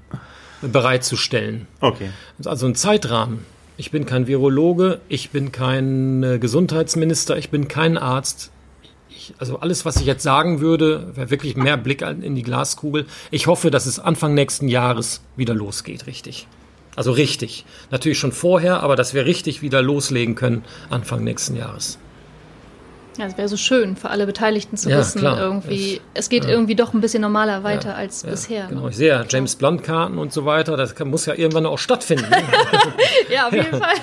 bereitzustellen. 0.61 1.69
Okay. 1.81 2.11
Also 2.45 2.66
ein 2.66 2.75
Zeitrahmen. 2.75 3.47
Ich 3.77 3.92
bin 3.92 4.07
kein 4.07 4.27
Virologe, 4.27 5.01
ich 5.09 5.31
bin 5.31 5.53
kein 5.53 6.25
äh, 6.25 6.38
Gesundheitsminister, 6.40 7.37
ich 7.37 7.51
bin 7.51 7.69
kein 7.69 7.97
Arzt. 7.97 8.51
Ich, 9.09 9.35
also 9.38 9.61
alles, 9.61 9.85
was 9.85 9.99
ich 9.99 10.07
jetzt 10.07 10.25
sagen 10.25 10.61
würde, 10.61 11.12
wäre 11.14 11.31
wirklich 11.31 11.57
mehr 11.57 11.77
Blick 11.77 12.03
in 12.03 12.35
die 12.35 12.42
Glaskugel. 12.42 13.07
Ich 13.31 13.47
hoffe, 13.47 13.71
dass 13.71 13.87
es 13.87 14.01
Anfang 14.01 14.35
nächsten 14.35 14.66
Jahres 14.66 15.23
wieder 15.37 15.55
losgeht, 15.55 16.09
richtig. 16.09 16.49
Also 16.97 17.12
richtig. 17.12 17.64
Natürlich 17.92 18.19
schon 18.19 18.33
vorher, 18.33 18.83
aber 18.83 18.97
dass 18.97 19.14
wir 19.14 19.25
richtig 19.25 19.62
wieder 19.62 19.81
loslegen 19.81 20.35
können 20.35 20.64
Anfang 20.90 21.23
nächsten 21.23 21.55
Jahres. 21.55 21.99
Ja, 23.18 23.26
es 23.26 23.37
wäre 23.37 23.48
so 23.48 23.57
schön 23.57 23.96
für 23.96 24.11
alle 24.11 24.26
Beteiligten 24.26 24.76
zu 24.76 24.88
Ja, 24.90 24.98
wissen, 24.98 25.18
klar. 25.18 25.38
irgendwie, 25.40 25.96
Es- 26.14 26.24
es 26.24 26.28
geht 26.28 26.44
irgendwie 26.44 26.76
doch 26.76 26.94
ein 26.94 27.00
bisschen 27.00 27.20
normaler 27.20 27.64
weiter 27.64 27.96
als 27.96 28.22
Ja, 28.22 28.31
bisher. 28.31 28.66
Genau, 28.68 28.83
ne? 28.85 28.90
ich 28.90 28.96
sehe 28.96 29.09
ja 29.09 29.24
James 29.28 29.57
Blunt-Karten 29.57 30.18
und 30.18 30.33
so 30.33 30.44
weiter, 30.44 30.76
das 30.76 30.94
kann, 30.94 31.09
muss 31.09 31.26
ja 31.26 31.35
irgendwann 31.35 31.66
auch 31.66 31.78
stattfinden. 31.78 32.26
Ja, 33.31 33.46
auf 33.48 33.52
jeden 33.52 33.70
Fall. 33.78 33.94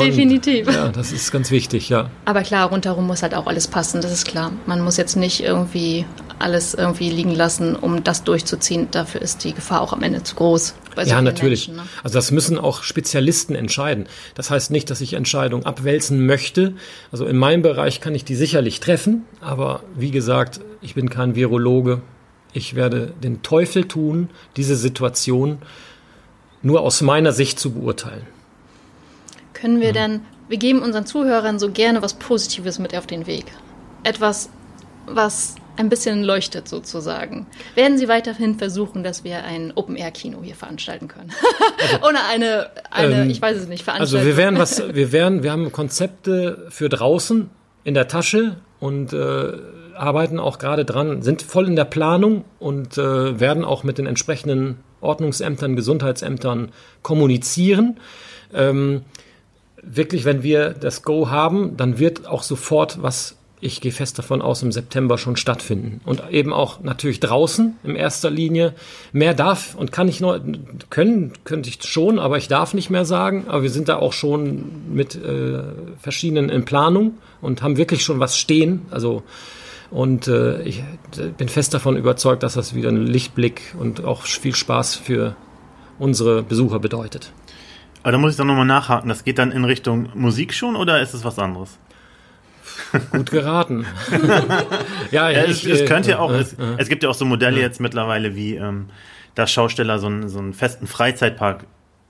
Definitiv. 0.00 0.72
ja, 0.72 0.88
das 0.88 1.12
ist 1.12 1.30
ganz 1.32 1.50
wichtig, 1.50 1.88
ja. 1.88 2.08
Aber 2.24 2.42
klar, 2.42 2.68
rundherum 2.70 3.06
muss 3.06 3.22
halt 3.22 3.34
auch 3.34 3.46
alles 3.46 3.68
passen, 3.68 4.00
das 4.00 4.12
ist 4.12 4.26
klar. 4.26 4.52
Man 4.66 4.80
muss 4.80 4.96
jetzt 4.96 5.16
nicht 5.16 5.42
irgendwie 5.42 6.04
alles 6.44 6.74
irgendwie 6.74 7.08
liegen 7.08 7.34
lassen, 7.34 7.74
um 7.74 8.04
das 8.04 8.22
durchzuziehen. 8.22 8.88
Dafür 8.90 9.22
ist 9.22 9.42
die 9.44 9.54
Gefahr 9.54 9.80
auch 9.80 9.94
am 9.94 10.02
Ende 10.02 10.22
zu 10.22 10.36
groß. 10.36 10.74
so 10.94 11.02
Ja, 11.02 11.22
natürlich. 11.22 11.68
Menschen, 11.68 11.82
ne? 11.82 11.88
Also 12.02 12.18
das 12.18 12.30
müssen 12.30 12.58
auch 12.58 12.82
Spezialisten 12.82 13.54
entscheiden. 13.54 14.06
Das 14.34 14.50
heißt 14.50 14.70
nicht, 14.70 14.90
dass 14.90 15.00
ich 15.00 15.14
Entscheidungen 15.14 15.64
abwälzen 15.64 16.26
möchte. 16.26 16.74
Also 17.10 17.24
in 17.26 17.38
meinem 17.38 17.62
Bereich 17.62 18.00
kann 18.02 18.14
ich 18.14 18.24
die 18.24 18.36
sicherlich 18.36 18.80
treffen, 18.80 19.24
aber 19.40 19.82
wie 19.96 20.10
gesagt, 20.10 20.60
ich 20.82 20.94
bin 20.94 21.08
kein 21.08 21.34
Virologe. 21.34 22.02
Ich 22.52 22.74
werde 22.74 23.12
den 23.22 23.42
Teufel 23.42 23.88
tun, 23.88 24.28
diese 24.56 24.76
Situation 24.76 25.58
nur 26.62 26.82
aus 26.82 27.00
meiner 27.00 27.32
Sicht 27.32 27.58
zu 27.58 27.72
beurteilen. 27.72 28.26
Können 29.54 29.80
wir 29.80 29.92
dann, 29.92 30.20
wir 30.48 30.58
geben 30.58 30.82
unseren 30.82 31.06
Zuhörern 31.06 31.58
so 31.58 31.70
gerne 31.70 32.02
was 32.02 32.14
Positives 32.14 32.78
mit 32.78 32.94
auf 32.94 33.06
den 33.06 33.26
Weg. 33.26 33.46
Etwas, 34.02 34.50
was 35.06 35.56
ein 35.76 35.88
bisschen 35.88 36.22
leuchtet 36.22 36.68
sozusagen. 36.68 37.46
Werden 37.74 37.98
Sie 37.98 38.08
weiterhin 38.08 38.58
versuchen, 38.58 39.02
dass 39.02 39.24
wir 39.24 39.44
ein 39.44 39.72
Open-Air-Kino 39.74 40.38
hier 40.42 40.54
veranstalten 40.54 41.08
können? 41.08 41.32
Ohne 42.06 42.18
eine, 42.30 42.70
eine 42.90 43.22
Ähm, 43.22 43.30
ich 43.30 43.40
weiß 43.40 43.56
es 43.56 43.68
nicht, 43.68 43.86
Also 43.88 44.18
Veranstaltung. 44.18 44.26
wir 44.28 44.36
werden 44.36 44.58
was, 44.58 44.94
wir 44.94 45.12
werden, 45.12 45.42
wir 45.42 45.52
haben 45.52 45.72
Konzepte 45.72 46.66
für 46.70 46.88
draußen 46.88 47.50
in 47.84 47.94
der 47.94 48.08
Tasche 48.08 48.56
und 48.80 49.12
äh, 49.12 49.52
arbeiten 49.94 50.38
auch 50.38 50.58
gerade 50.58 50.84
dran, 50.84 51.22
sind 51.22 51.42
voll 51.42 51.66
in 51.66 51.76
der 51.76 51.84
Planung 51.84 52.44
und 52.58 52.98
äh, 52.98 53.38
werden 53.40 53.64
auch 53.64 53.84
mit 53.84 53.98
den 53.98 54.06
entsprechenden 54.06 54.78
Ordnungsämtern, 55.00 55.76
Gesundheitsämtern 55.76 56.72
kommunizieren. 57.02 57.98
Ähm, 58.52 59.02
wirklich, 59.82 60.24
wenn 60.24 60.42
wir 60.42 60.70
das 60.70 61.02
Go 61.02 61.28
haben, 61.30 61.76
dann 61.76 61.98
wird 61.98 62.26
auch 62.26 62.42
sofort 62.42 63.02
was, 63.02 63.36
ich 63.64 63.80
gehe 63.80 63.92
fest 63.92 64.18
davon 64.18 64.42
aus, 64.42 64.62
im 64.62 64.72
September 64.72 65.16
schon 65.16 65.36
stattfinden. 65.36 66.02
Und 66.04 66.22
eben 66.30 66.52
auch 66.52 66.80
natürlich 66.80 67.18
draußen 67.18 67.76
in 67.82 67.96
erster 67.96 68.30
Linie. 68.30 68.74
Mehr 69.12 69.32
darf 69.32 69.74
und 69.74 69.90
kann 69.90 70.06
ich 70.06 70.20
nur, 70.20 70.38
können, 70.90 71.32
könnte 71.44 71.70
ich 71.70 71.82
schon, 71.82 72.18
aber 72.18 72.36
ich 72.36 72.46
darf 72.46 72.74
nicht 72.74 72.90
mehr 72.90 73.06
sagen. 73.06 73.46
Aber 73.48 73.62
wir 73.62 73.70
sind 73.70 73.88
da 73.88 73.96
auch 73.96 74.12
schon 74.12 74.92
mit 74.92 75.14
äh, 75.14 75.62
verschiedenen 75.98 76.50
in 76.50 76.66
Planung 76.66 77.14
und 77.40 77.62
haben 77.62 77.78
wirklich 77.78 78.04
schon 78.04 78.20
was 78.20 78.36
stehen. 78.36 78.82
Also 78.90 79.22
und 79.90 80.28
äh, 80.28 80.60
ich 80.62 80.84
bin 81.38 81.48
fest 81.48 81.72
davon 81.72 81.96
überzeugt, 81.96 82.42
dass 82.42 82.54
das 82.54 82.74
wieder 82.74 82.90
einen 82.90 83.06
Lichtblick 83.06 83.74
und 83.78 84.04
auch 84.04 84.24
viel 84.24 84.54
Spaß 84.54 84.94
für 84.94 85.36
unsere 85.98 86.42
Besucher 86.42 86.80
bedeutet. 86.80 87.32
Aber 88.02 88.12
da 88.12 88.18
muss 88.18 88.32
ich 88.32 88.36
dann 88.36 88.48
nochmal 88.48 88.66
nachhaken. 88.66 89.08
Das 89.08 89.24
geht 89.24 89.38
dann 89.38 89.52
in 89.52 89.64
Richtung 89.64 90.10
Musik 90.14 90.52
schon 90.52 90.76
oder 90.76 91.00
ist 91.00 91.14
es 91.14 91.24
was 91.24 91.38
anderes? 91.38 91.78
Gut 93.10 93.30
geraten. 93.30 93.86
ja, 95.10 95.30
Ja, 95.30 95.42
es, 95.44 95.64
ich, 95.64 95.70
es 95.70 95.80
äh, 95.82 95.84
könnte 95.86 96.10
ja 96.10 96.18
auch, 96.18 96.32
äh, 96.32 96.36
es, 96.38 96.52
äh, 96.54 96.56
es 96.78 96.88
gibt 96.88 97.02
ja 97.02 97.08
auch 97.08 97.14
so 97.14 97.24
Modelle 97.24 97.60
jetzt 97.60 97.80
mittlerweile 97.80 98.34
wie, 98.36 98.54
ähm, 98.56 98.86
dass 99.34 99.50
Schausteller 99.52 99.98
so 99.98 100.06
einen, 100.06 100.28
so 100.28 100.38
einen 100.38 100.52
festen 100.54 100.86
Freizeitpark 100.86 101.64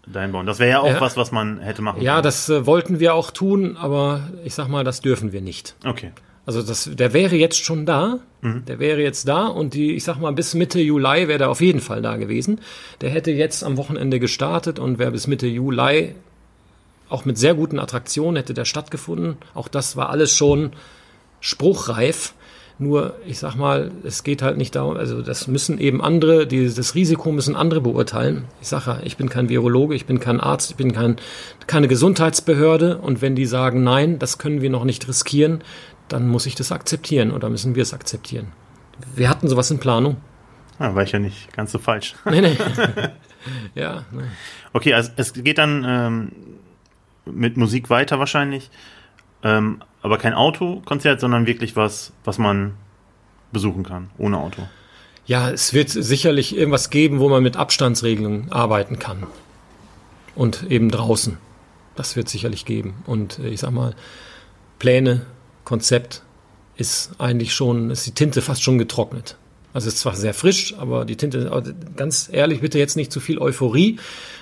dahin 0.07 0.33
bauen. 0.33 0.47
Das 0.47 0.59
wäre 0.59 0.71
ja 0.71 0.81
auch 0.81 0.87
Ja. 0.95 1.01
was, 1.01 1.17
was 1.17 1.33
man 1.33 1.61
hätte 1.61 1.81
machen 1.83 2.03
Ja, 2.03 2.15
können. 2.15 2.25
das 2.25 2.49
äh, 2.51 2.67
wollten 2.67 3.01
wir 3.01 3.15
auch 3.15 3.31
tun, 3.31 3.77
aber 3.79 4.29
ich 4.45 4.55
sag 4.55 4.69
mal, 4.69 4.85
das 4.85 5.01
dürfen 5.01 5.33
wir 5.33 5.41
nicht. 5.41 5.75
Okay. 5.85 6.13
Also 6.47 6.61
das, 6.61 6.91
der 6.93 7.15
wäre 7.15 7.37
jetzt 7.37 7.65
schon 7.65 7.87
da, 7.87 8.19
der 8.43 8.79
wäre 8.79 9.01
jetzt 9.01 9.27
da 9.27 9.47
und 9.47 9.73
die, 9.73 9.95
ich 9.95 10.05
sag 10.05 10.19
mal, 10.21 10.31
bis 10.35 10.53
Mitte 10.53 10.79
Juli 10.79 11.27
wäre 11.27 11.39
der 11.39 11.49
auf 11.49 11.63
jeden 11.63 11.81
Fall 11.81 12.03
da 12.03 12.17
gewesen. 12.17 12.61
Der 13.01 13.09
hätte 13.09 13.31
jetzt 13.31 13.65
am 13.65 13.79
Wochenende 13.79 14.21
gestartet 14.21 14.79
und 14.79 14.99
wäre 14.99 15.11
bis 15.13 15.27
Mitte 15.27 15.47
Juli 15.47 16.15
auch 17.09 17.25
mit 17.25 17.39
sehr 17.39 17.55
guten 17.55 17.79
Attraktionen 17.79 18.37
hätte 18.37 18.55
der 18.55 18.65
stattgefunden. 18.65 19.37
Auch 19.55 19.69
das 19.69 19.97
war 19.97 20.11
alles 20.11 20.35
schon 20.35 20.73
spruchreif. 21.41 22.35
Nur, 22.77 23.15
ich 23.25 23.39
sag 23.39 23.55
mal, 23.55 23.93
es 24.03 24.25
geht 24.25 24.43
halt 24.43 24.57
nicht 24.57 24.75
darum, 24.75 24.97
also 24.97 25.23
das 25.23 25.47
müssen 25.47 25.79
eben 25.79 26.03
andere, 26.03 26.45
die, 26.45 26.75
das 26.75 26.97
Risiko 26.97 27.31
müssen 27.31 27.55
andere 27.55 27.81
beurteilen. 27.81 28.47
Ich 28.61 28.67
sage 28.67 28.91
ja, 28.91 28.99
ich 29.05 29.17
bin 29.17 29.29
kein 29.29 29.49
Virologe, 29.49 29.95
ich 29.95 30.07
bin 30.07 30.19
kein 30.19 30.41
Arzt, 30.41 30.73
ich 30.73 30.77
bin 30.77 30.93
kein, 30.93 31.17
keine 31.69 31.87
Gesundheitsbehörde 31.87 32.99
und 32.99 33.23
wenn 33.23 33.37
die 33.37 33.47
sagen, 33.47 33.85
nein, 33.85 34.19
das 34.19 34.39
können 34.39 34.61
wir 34.61 34.71
noch 34.71 34.83
nicht 34.83 35.07
riskieren, 35.07 35.63
dann 36.09 36.27
muss 36.27 36.47
ich 36.47 36.57
das 36.57 36.73
akzeptieren 36.73 37.31
oder 37.31 37.49
müssen 37.49 37.77
wir 37.77 37.83
es 37.83 37.95
akzeptieren. 37.95 38.49
Wir 39.15 39.31
hatten 39.31 39.47
sowas 39.47 39.71
in 39.71 39.79
Planung. 39.79 40.17
Ja, 40.81 40.95
war 40.97 41.05
ich 41.05 41.13
ja 41.13 41.21
nicht 41.21 41.53
ganz 41.53 41.71
so 41.71 41.79
falsch. 41.79 42.17
Nee, 42.29 42.41
nee. 42.41 42.57
ja. 43.77 44.05
Nee. 44.11 44.23
Okay, 44.73 44.95
also 44.95 45.11
es 45.17 45.33
geht 45.33 45.59
dann 45.59 45.85
ähm, 45.87 46.33
mit 47.27 47.57
Musik 47.57 47.91
weiter 47.91 48.19
wahrscheinlich. 48.19 48.71
Ähm, 49.43 49.83
aber 50.03 50.19
kein 50.19 50.35
Autokonzert, 50.35 51.21
sondern 51.21 51.47
wirklich 51.47 51.77
was, 51.77 52.13
was 52.25 52.39
man 52.39 52.75
besuchen 53.53 53.85
kann, 53.85 54.11
ohne 54.19 54.39
Auto. 54.39 54.63
Ja, 55.27 55.51
es 55.51 55.73
wird 55.73 55.89
sicherlich 55.89 56.57
irgendwas 56.57 56.91
geben, 56.91 57.21
wo 57.21 57.29
man 57.29 57.43
mit 57.43 57.57
Abstandsregelungen 57.57 58.53
arbeiten 58.53 58.99
kann. 58.99 59.27
Und 60.35 60.65
eben 60.71 60.91
draußen. 60.91 61.39
Das 61.97 62.17
wird 62.17 62.29
sicherlich 62.29 62.65
geben. 62.65 63.03
Und 63.07 63.39
äh, 63.39 63.49
ich 63.49 63.61
sag 63.61 63.71
mal, 63.71 63.95
Pläne, 64.79 65.25
Konzept 65.65 66.23
ist 66.77 67.13
eigentlich 67.19 67.55
schon, 67.55 67.91
ist 67.91 68.07
die 68.07 68.13
Tinte 68.13 68.43
fast 68.43 68.63
schon 68.63 68.79
getrocknet. 68.79 69.37
Also 69.75 69.89
es 69.89 69.95
ist 69.95 70.01
zwar 70.01 70.15
sehr 70.15 70.35
frisch, 70.35 70.75
aber 70.79 71.05
die 71.05 71.17
Tinte, 71.17 71.65
ganz 71.97 72.29
ehrlich, 72.31 72.61
bitte 72.61 72.79
jetzt 72.79 72.97
nicht 72.97 73.11
zu 73.11 73.19
viel 73.19 73.41
Euphorie. 73.41 73.99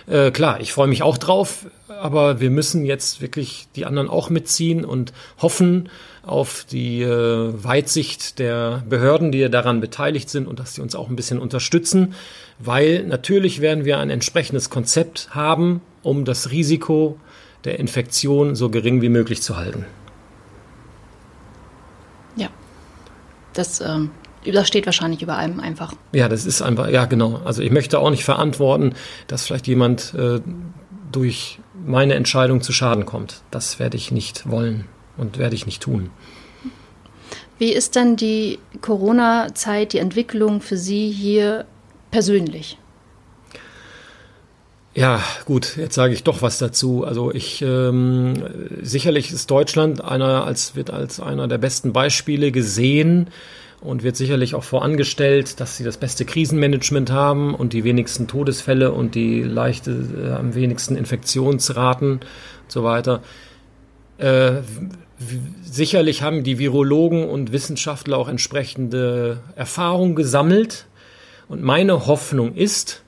Äh, 0.07 0.31
klar, 0.31 0.61
ich 0.61 0.75
freue 0.75 0.89
mich 0.89 1.03
auch 1.03 1.17
drauf, 1.17 1.67
aber 1.89 2.39
wir 2.39 2.51
müssen 2.51 2.85
jetzt 2.85 3.23
wirklich 3.23 3.67
die 3.75 3.87
anderen 3.87 4.11
auch 4.11 4.29
mitziehen 4.29 4.85
und 4.85 5.15
hoffen 5.41 5.89
auf 6.23 6.67
die 6.71 7.01
äh, 7.01 7.65
Weitsicht 7.65 8.39
der 8.41 8.83
Behörden, 8.87 9.33
die 9.33 9.49
daran 9.49 9.81
beteiligt 9.81 10.29
sind 10.29 10.47
und 10.47 10.61
dass 10.61 10.75
sie 10.75 10.83
uns 10.83 10.95
auch 10.95 11.09
ein 11.09 11.17
bisschen 11.17 11.39
unterstützen, 11.39 12.15
weil 12.59 13.05
natürlich 13.05 13.63
werden 13.63 13.87
wir 13.87 13.99
ein 13.99 14.11
entsprechendes 14.11 14.69
Konzept 14.69 15.35
haben, 15.35 15.81
um 16.03 16.27
das 16.27 16.51
Risiko 16.51 17.19
der 17.65 17.79
Infektion 17.79 18.55
so 18.55 18.69
gering 18.69 19.01
wie 19.01 19.09
möglich 19.09 19.41
zu 19.41 19.57
halten. 19.57 19.87
Ja, 22.37 22.51
das 23.55 23.81
ähm, 23.81 24.11
das 24.51 24.69
steht 24.69 24.87
wahrscheinlich 24.87 25.23
über 25.23 25.37
allem 25.37 25.61
einfach. 25.61 25.93
Ja, 26.13 26.29
das 26.29 26.47
ist 26.47 26.63
einfach, 26.63 26.89
ja 26.89 27.05
genau. 27.05 27.41
Also 27.45 27.63
ich 27.63 27.71
möchte 27.71 27.99
auch 27.99 28.11
nicht 28.11 28.25
verantworten, 28.25 28.95
dass 29.27 29.47
vielleicht 29.47 29.67
jemand 29.67 30.15
äh, 30.15 30.41
durch 31.11 31.59
meine 31.87 32.15
Entscheidung 32.15 32.63
zu 32.63 32.73
Schaden 32.73 33.07
kommt. 33.07 33.43
Das 33.51 33.79
werde 33.79 33.97
ich 33.97 34.11
nicht 34.11 34.49
wollen 34.51 34.87
und 35.17 35.39
werde 35.39 35.55
ich 35.55 35.67
nicht 35.67 35.83
tun. 35.83 36.11
Wie 37.59 37.73
ist 37.73 37.95
denn 37.95 38.17
die 38.17 38.59
Corona-Zeit, 38.81 39.93
die 39.93 39.99
Entwicklung 39.99 40.61
für 40.61 40.77
Sie 40.77 41.11
hier 41.11 41.67
persönlich? 42.11 42.79
Ja, 44.95 45.23
gut, 45.47 45.77
jetzt 45.79 45.95
sage 45.95 46.13
ich 46.13 46.23
doch 46.23 46.43
was 46.43 46.59
dazu. 46.59 47.05
Also 47.05 47.33
ich 47.33 47.63
ähm, 47.63 48.35
sicherlich 48.83 49.33
ist 49.33 49.51
Deutschland 49.51 50.05
einer 50.05 50.45
als 50.45 50.77
wird 50.77 50.91
als 50.91 51.19
einer 51.19 51.49
der 51.49 51.59
besten 51.59 51.95
Beispiele 51.95 52.53
gesehen 52.53 53.31
und 53.83 54.05
wird 54.05 54.17
sicherlich 54.17 54.55
auch 54.55 54.63
vorangestellt, 54.65 55.61
dass 55.61 55.77
sie 55.77 55.85
das 55.85 55.97
beste 55.97 56.25
Krisenmanagement 56.25 57.11
haben 57.11 57.55
und 57.55 57.73
die 57.73 57.85
wenigsten 57.85 58.29
Todesfälle 58.29 58.93
und 58.93 59.15
die 59.15 59.43
leichte, 59.43 59.91
äh, 59.91 60.33
am 60.33 60.55
wenigsten 60.55 60.97
Infektionsraten 60.97 62.13
und 62.13 62.23
so 62.69 62.85
weiter. 62.85 63.23
Äh, 64.19 64.63
sicherlich 65.65 66.23
haben 66.23 66.45
die 66.45 66.59
Virologen 66.59 67.29
und 67.29 67.53
Wissenschaftler 67.53 68.19
auch 68.19 68.29
entsprechende 68.29 69.41
Erfahrungen 69.57 70.15
gesammelt. 70.15 70.87
Und 71.49 71.63
meine 71.63 72.07
Hoffnung 72.07 72.55
ist, 72.55 73.03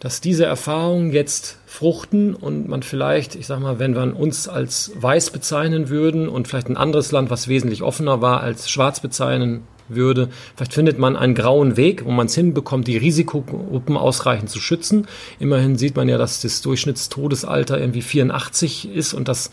dass 0.00 0.20
diese 0.20 0.44
Erfahrungen 0.44 1.12
jetzt 1.12 1.58
fruchten 1.66 2.34
und 2.34 2.68
man 2.68 2.82
vielleicht, 2.82 3.34
ich 3.34 3.46
sag 3.46 3.60
mal, 3.60 3.78
wenn 3.78 3.94
wir 3.94 4.18
uns 4.18 4.48
als 4.48 4.92
weiß 4.94 5.30
bezeichnen 5.30 5.88
würden 5.88 6.28
und 6.28 6.48
vielleicht 6.48 6.68
ein 6.68 6.76
anderes 6.76 7.10
Land, 7.12 7.30
was 7.30 7.48
wesentlich 7.48 7.82
offener 7.82 8.20
war, 8.22 8.40
als 8.40 8.70
schwarz 8.70 9.00
bezeichnen 9.00 9.62
würde. 9.94 10.28
Vielleicht 10.56 10.74
findet 10.74 10.98
man 10.98 11.16
einen 11.16 11.34
grauen 11.34 11.76
Weg, 11.76 12.04
wo 12.04 12.10
man 12.10 12.26
es 12.26 12.34
hinbekommt, 12.34 12.86
die 12.86 12.96
Risikogruppen 12.96 13.96
ausreichend 13.96 14.50
zu 14.50 14.60
schützen. 14.60 15.06
Immerhin 15.38 15.76
sieht 15.76 15.96
man 15.96 16.08
ja, 16.08 16.18
dass 16.18 16.40
das 16.40 16.62
Durchschnittstodesalter 16.62 17.78
irgendwie 17.78 18.02
84 18.02 18.92
ist 18.94 19.14
und 19.14 19.28
dass 19.28 19.50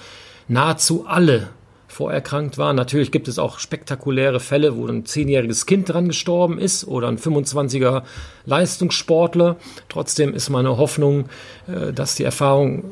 nahezu 0.48 1.06
alle 1.08 1.50
vorerkrankt 1.88 2.58
waren. 2.58 2.76
Natürlich 2.76 3.12
gibt 3.12 3.28
es 3.28 3.40
auch 3.40 3.58
spektakuläre 3.58 4.40
Fälle, 4.40 4.78
wo 4.78 4.86
ein 4.86 5.06
zehnjähriges 5.06 5.66
Kind 5.66 5.90
dran 5.90 6.08
gestorben 6.08 6.60
ist 6.60 6.86
oder 6.86 7.08
ein 7.08 7.18
25er 7.18 8.04
Leistungssportler. 8.46 9.58
Trotzdem 9.90 10.34
ist 10.34 10.50
meine 10.50 10.78
Hoffnung, 10.78 11.26
äh, 11.68 11.94
dass 11.94 12.16
die 12.16 12.24
Erfahrung 12.24 12.84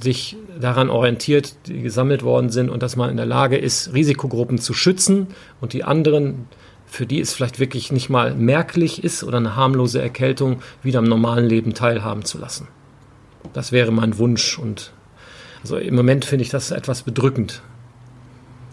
sich 0.00 0.36
daran 0.60 0.90
orientiert, 0.90 1.54
die 1.66 1.80
gesammelt 1.80 2.22
worden 2.22 2.50
sind 2.50 2.68
und 2.68 2.82
dass 2.82 2.96
man 2.96 3.10
in 3.10 3.16
der 3.16 3.26
Lage 3.26 3.56
ist, 3.56 3.94
Risikogruppen 3.94 4.58
zu 4.58 4.74
schützen 4.74 5.28
und 5.60 5.72
die 5.72 5.84
anderen 5.84 6.46
für 6.88 7.06
die 7.06 7.20
es 7.20 7.34
vielleicht 7.34 7.60
wirklich 7.60 7.92
nicht 7.92 8.08
mal 8.08 8.34
merklich 8.34 9.04
ist 9.04 9.22
oder 9.22 9.38
eine 9.38 9.56
harmlose 9.56 10.00
Erkältung 10.00 10.62
wieder 10.82 10.98
am 10.98 11.04
normalen 11.04 11.46
Leben 11.46 11.74
teilhaben 11.74 12.24
zu 12.24 12.38
lassen. 12.38 12.68
Das 13.52 13.72
wäre 13.72 13.92
mein 13.92 14.18
Wunsch 14.18 14.58
und 14.58 14.92
also 15.62 15.76
im 15.76 15.94
Moment 15.94 16.24
finde 16.24 16.44
ich 16.44 16.50
das 16.50 16.70
etwas 16.70 17.02
bedrückend. 17.02 17.62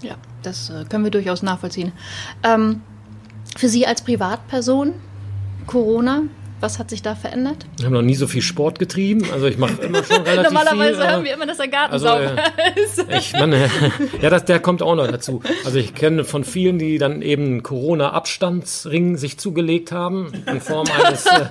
Ja, 0.02 0.16
das 0.44 0.70
äh, 0.70 0.86
können 0.90 1.04
wir 1.04 1.12
durchaus 1.12 1.42
nachvollziehen. 1.42 1.92
Ähm, 2.44 2.82
für 3.58 3.70
Sie 3.70 3.88
als 3.88 4.04
Privatperson, 4.04 4.94
Corona, 5.66 6.24
was 6.60 6.80
hat 6.80 6.90
sich 6.90 7.02
da 7.02 7.16
verändert? 7.16 7.66
Ich 7.78 7.86
habe 7.86 7.94
noch 7.94 8.02
nie 8.02 8.16
so 8.16 8.28
viel 8.28 8.42
Sport 8.42 8.80
getrieben. 8.80 9.26
Also 9.32 9.48
ich 9.48 9.58
mache 9.58 9.82
immer 9.82 10.04
schon 10.04 10.22
relativ 10.26 10.52
Normalerweise 10.52 11.02
viel. 11.02 11.10
hören 11.10 11.24
wir 11.24 11.34
immer, 11.34 11.46
dass 11.46 11.58
der 11.58 11.68
Garten 11.68 11.94
also, 11.94 12.08
sauber 12.08 12.36
ist. 12.76 13.06
Ich 13.16 13.34
meine, 13.34 13.70
ja, 14.22 14.30
das, 14.30 14.46
der 14.46 14.60
kommt 14.60 14.82
auch 14.82 14.96
noch 14.96 15.08
dazu. 15.08 15.42
Also 15.64 15.80
ich 15.80 15.94
kenne 15.96 16.24
von 16.24 16.44
vielen, 16.44 16.80
die 16.80 16.98
dann 16.98 17.22
eben 17.22 17.64
Corona-Abstandsring 17.64 19.18
sich 19.18 19.38
zugelegt 19.38 19.92
haben 19.92 20.32
in 20.48 20.62
Form 20.62 20.88
eines 21.06 21.26
äh, 21.26 21.46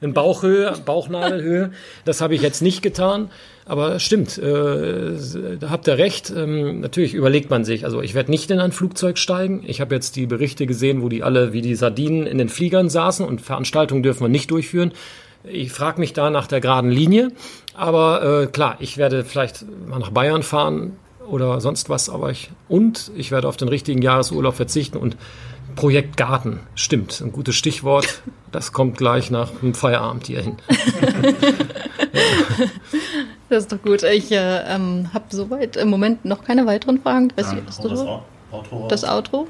in 0.00 0.12
Bauchhöhe, 0.12 0.74
Bauchnadelhöhe. 0.84 1.72
Das 2.04 2.20
habe 2.20 2.34
ich 2.34 2.42
jetzt 2.42 2.62
nicht 2.62 2.82
getan. 2.82 3.30
Aber 3.68 3.98
stimmt, 3.98 4.38
äh, 4.38 5.16
da 5.58 5.70
habt 5.70 5.88
ihr 5.88 5.98
recht. 5.98 6.32
Ähm, 6.34 6.80
natürlich 6.80 7.14
überlegt 7.14 7.50
man 7.50 7.64
sich, 7.64 7.84
also 7.84 8.00
ich 8.00 8.14
werde 8.14 8.30
nicht 8.30 8.48
in 8.52 8.60
ein 8.60 8.70
Flugzeug 8.70 9.18
steigen. 9.18 9.64
Ich 9.66 9.80
habe 9.80 9.92
jetzt 9.92 10.14
die 10.14 10.26
Berichte 10.26 10.66
gesehen, 10.66 11.02
wo 11.02 11.08
die 11.08 11.24
alle 11.24 11.52
wie 11.52 11.62
die 11.62 11.74
Sardinen 11.74 12.28
in 12.28 12.38
den 12.38 12.48
Fliegern 12.48 12.88
saßen 12.88 13.26
und 13.26 13.40
Veranstaltungen 13.40 14.04
dürfen 14.04 14.20
wir 14.20 14.28
nicht 14.28 14.52
durchführen. 14.52 14.92
Ich 15.42 15.72
frage 15.72 15.98
mich 15.98 16.12
da 16.12 16.30
nach 16.30 16.46
der 16.46 16.60
geraden 16.60 16.92
Linie. 16.92 17.32
Aber 17.74 18.42
äh, 18.42 18.46
klar, 18.46 18.76
ich 18.78 18.98
werde 18.98 19.24
vielleicht 19.24 19.64
mal 19.88 19.98
nach 19.98 20.10
Bayern 20.10 20.44
fahren 20.44 20.92
oder 21.28 21.60
sonst 21.60 21.88
was, 21.88 22.08
aber 22.08 22.30
ich 22.30 22.50
und 22.68 23.10
ich 23.16 23.32
werde 23.32 23.48
auf 23.48 23.56
den 23.56 23.66
richtigen 23.66 24.00
Jahresurlaub 24.00 24.54
verzichten 24.54 24.96
und 24.96 25.16
Projekt 25.74 26.16
Garten, 26.16 26.60
stimmt, 26.76 27.20
ein 27.20 27.32
gutes 27.32 27.56
Stichwort. 27.56 28.22
Das 28.52 28.72
kommt 28.72 28.96
gleich 28.96 29.32
nach 29.32 29.50
dem 29.60 29.74
Feierabend 29.74 30.28
hier 30.28 30.40
hin. 30.40 30.56
Das 33.48 33.64
ist 33.64 33.72
doch 33.72 33.82
gut. 33.82 34.02
Ich 34.02 34.32
äh, 34.32 34.62
ähm, 34.66 35.10
habe 35.14 35.24
soweit 35.30 35.76
im 35.76 35.88
Moment 35.88 36.24
noch 36.24 36.44
keine 36.44 36.66
weiteren 36.66 37.00
Fragen. 37.00 37.32
Weiß 37.36 37.52
ich, 37.52 37.58
hast 37.66 37.84
du 37.84 37.88
das, 37.88 38.00
Outro 38.50 38.88
das 38.88 39.04
Outro? 39.04 39.46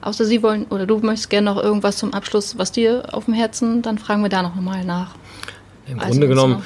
Außer 0.00 0.24
Sie 0.24 0.42
wollen 0.42 0.66
oder 0.66 0.86
du 0.86 0.98
möchtest 0.98 1.30
gerne 1.30 1.46
noch 1.46 1.62
irgendwas 1.62 1.96
zum 1.96 2.12
Abschluss, 2.12 2.58
was 2.58 2.72
dir 2.72 3.04
auf 3.12 3.26
dem 3.26 3.34
Herzen, 3.34 3.82
dann 3.82 3.98
fragen 3.98 4.22
wir 4.22 4.28
da 4.28 4.42
noch 4.42 4.54
mal 4.54 4.84
nach. 4.84 5.14
Im 5.86 5.98
also 5.98 6.12
Grunde 6.12 6.28
genommen 6.28 6.62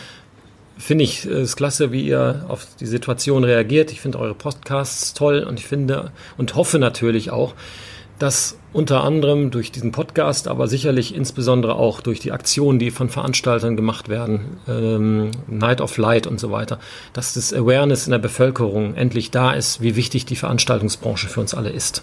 finde 0.77 1.05
ich 1.05 1.25
es 1.25 1.57
klasse, 1.57 1.93
wie 1.93 2.03
ihr 2.03 2.45
auf 2.49 2.67
die 2.79 2.87
Situation 2.87 3.45
reagiert. 3.45 3.91
Ich 3.91 4.01
finde 4.01 4.19
eure 4.19 4.35
Podcasts 4.35 5.13
toll 5.13 5.45
und 5.49 5.59
ich 5.59 5.67
finde 5.67 6.13
und 6.37 6.55
hoffe 6.55 6.79
natürlich 6.79 7.31
auch, 7.31 7.55
dass 8.19 8.59
unter 8.73 9.03
anderem 9.03 9.51
durch 9.51 9.73
diesen 9.73 9.93
Podcast, 9.93 10.49
aber 10.49 10.69
sicherlich 10.69 11.15
insbesondere 11.15 11.77
auch 11.77 12.01
durch 12.01 12.21
die 12.21 12.33
Aktionen, 12.33 12.79
die 12.79 12.91
von 12.91 13.09
Veranstaltern 13.09 13.77
gemacht 13.77 14.09
werden, 14.09 14.59
ähm, 14.69 15.31
Night 15.47 15.81
of 15.81 15.97
Light 15.97 16.27
und 16.27 16.39
so 16.39 16.51
weiter, 16.51 16.79
dass 17.13 17.35
das 17.35 17.53
Awareness 17.53 18.07
in 18.07 18.11
der 18.11 18.19
Bevölkerung 18.19 18.95
endlich 18.95 19.31
da 19.31 19.53
ist, 19.53 19.81
wie 19.81 19.97
wichtig 19.97 20.27
die 20.27 20.37
Veranstaltungsbranche 20.37 21.29
für 21.29 21.41
uns 21.41 21.55
alle 21.55 21.71
ist. 21.71 22.03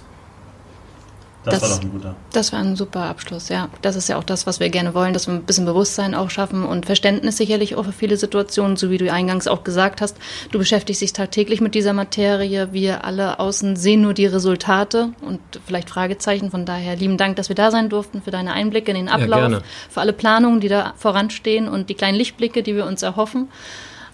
Das, 1.45 1.59
das, 1.59 1.69
war 1.69 1.77
doch 1.77 1.83
ein 1.83 1.91
guter. 1.91 2.15
Das 2.33 2.53
war 2.53 2.59
ein 2.59 2.75
super 2.75 3.03
Abschluss, 3.03 3.49
ja. 3.49 3.69
Das 3.81 3.95
ist 3.95 4.09
ja 4.09 4.17
auch 4.17 4.23
das, 4.23 4.47
was 4.47 4.59
wir 4.59 4.69
gerne 4.69 4.93
wollen, 4.93 5.13
dass 5.13 5.27
wir 5.27 5.33
ein 5.33 5.43
bisschen 5.43 5.65
Bewusstsein 5.65 6.15
auch 6.15 6.29
schaffen 6.29 6.63
und 6.63 6.85
Verständnis 6.85 7.37
sicherlich 7.37 7.75
auch 7.75 7.85
für 7.85 7.91
viele 7.91 8.17
Situationen, 8.17 8.77
so 8.77 8.89
wie 8.89 8.97
du 8.97 9.11
eingangs 9.11 9.47
auch 9.47 9.63
gesagt 9.63 10.01
hast. 10.01 10.17
Du 10.51 10.59
beschäftigst 10.59 11.01
dich 11.01 11.13
tagtäglich 11.13 11.61
mit 11.61 11.75
dieser 11.75 11.93
Materie. 11.93 12.73
Wir 12.73 13.05
alle 13.05 13.39
außen 13.39 13.75
sehen 13.75 14.01
nur 14.01 14.13
die 14.13 14.25
Resultate 14.25 15.09
und 15.21 15.39
vielleicht 15.65 15.89
Fragezeichen. 15.89 16.51
Von 16.51 16.65
daher 16.65 16.95
lieben 16.95 17.17
Dank, 17.17 17.35
dass 17.35 17.49
wir 17.49 17.55
da 17.55 17.71
sein 17.71 17.89
durften, 17.89 18.21
für 18.21 18.31
deine 18.31 18.53
Einblicke 18.53 18.91
in 18.91 18.97
den 18.97 19.09
Ablauf, 19.09 19.51
ja, 19.51 19.61
für 19.89 20.01
alle 20.01 20.13
Planungen, 20.13 20.59
die 20.59 20.69
da 20.69 20.93
voranstehen 20.97 21.67
und 21.67 21.89
die 21.89 21.95
kleinen 21.95 22.17
Lichtblicke, 22.17 22.63
die 22.63 22.75
wir 22.75 22.85
uns 22.85 23.03
erhoffen. 23.03 23.49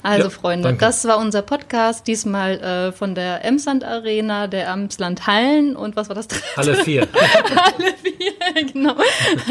Also 0.04 0.24
Ja, 0.26 0.30
Freunde, 0.30 0.64
danke. 0.70 0.80
das 0.80 1.06
war 1.06 1.18
unser 1.18 1.42
Podcast, 1.42 2.08
diesmal 2.08 2.60
äh, 2.60 2.92
von 2.92 3.14
der 3.14 3.46
Emsland 3.46 3.84
Arena, 3.84 4.48
der 4.48 4.68
Emsland 4.68 5.28
Hallen 5.28 5.76
und 5.76 5.96
was 5.96 6.10
war 6.10 6.16
das 6.16 6.28
dritte? 6.30 6.44
Alle 6.56 6.76
vier. 6.76 7.08
Alle 7.78 7.94
vier, 8.02 8.66
genau. 8.74 8.96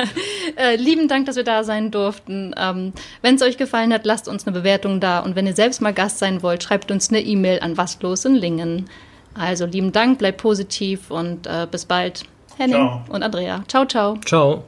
äh, 0.56 0.76
lieben 0.76 1.06
Dank, 1.08 1.26
dass 1.26 1.36
wir 1.36 1.44
da 1.44 1.62
sein 1.62 1.90
durften. 1.90 2.54
Ähm, 2.58 2.92
wenn 3.22 3.36
es 3.36 3.42
euch 3.42 3.56
gefallen 3.58 3.92
hat, 3.92 4.04
lasst 4.04 4.28
uns 4.28 4.46
eine 4.46 4.56
Bewertung 4.56 5.00
da. 5.00 5.20
Und 5.20 5.36
wenn 5.36 5.46
ihr 5.46 5.54
selbst 5.54 5.80
mal 5.80 5.92
Gast 5.92 6.18
sein 6.18 6.42
wollt, 6.42 6.62
schreibt 6.62 6.90
uns 6.90 7.10
eine 7.10 7.20
E-Mail 7.20 7.60
an 7.60 7.76
waslos 7.76 8.24
in 8.24 8.34
Lingen. 8.34 8.90
Also 9.34 9.66
lieben 9.66 9.92
Dank, 9.92 10.18
bleibt 10.18 10.38
positiv 10.42 11.10
und 11.10 11.46
äh, 11.46 11.66
bis 11.70 11.84
bald. 11.84 12.24
Henning 12.56 12.76
Ciao. 12.76 13.04
und 13.08 13.22
Andrea. 13.22 13.62
Ciao, 13.68 13.86
ciao. 13.86 14.18
Ciao. 14.24 14.64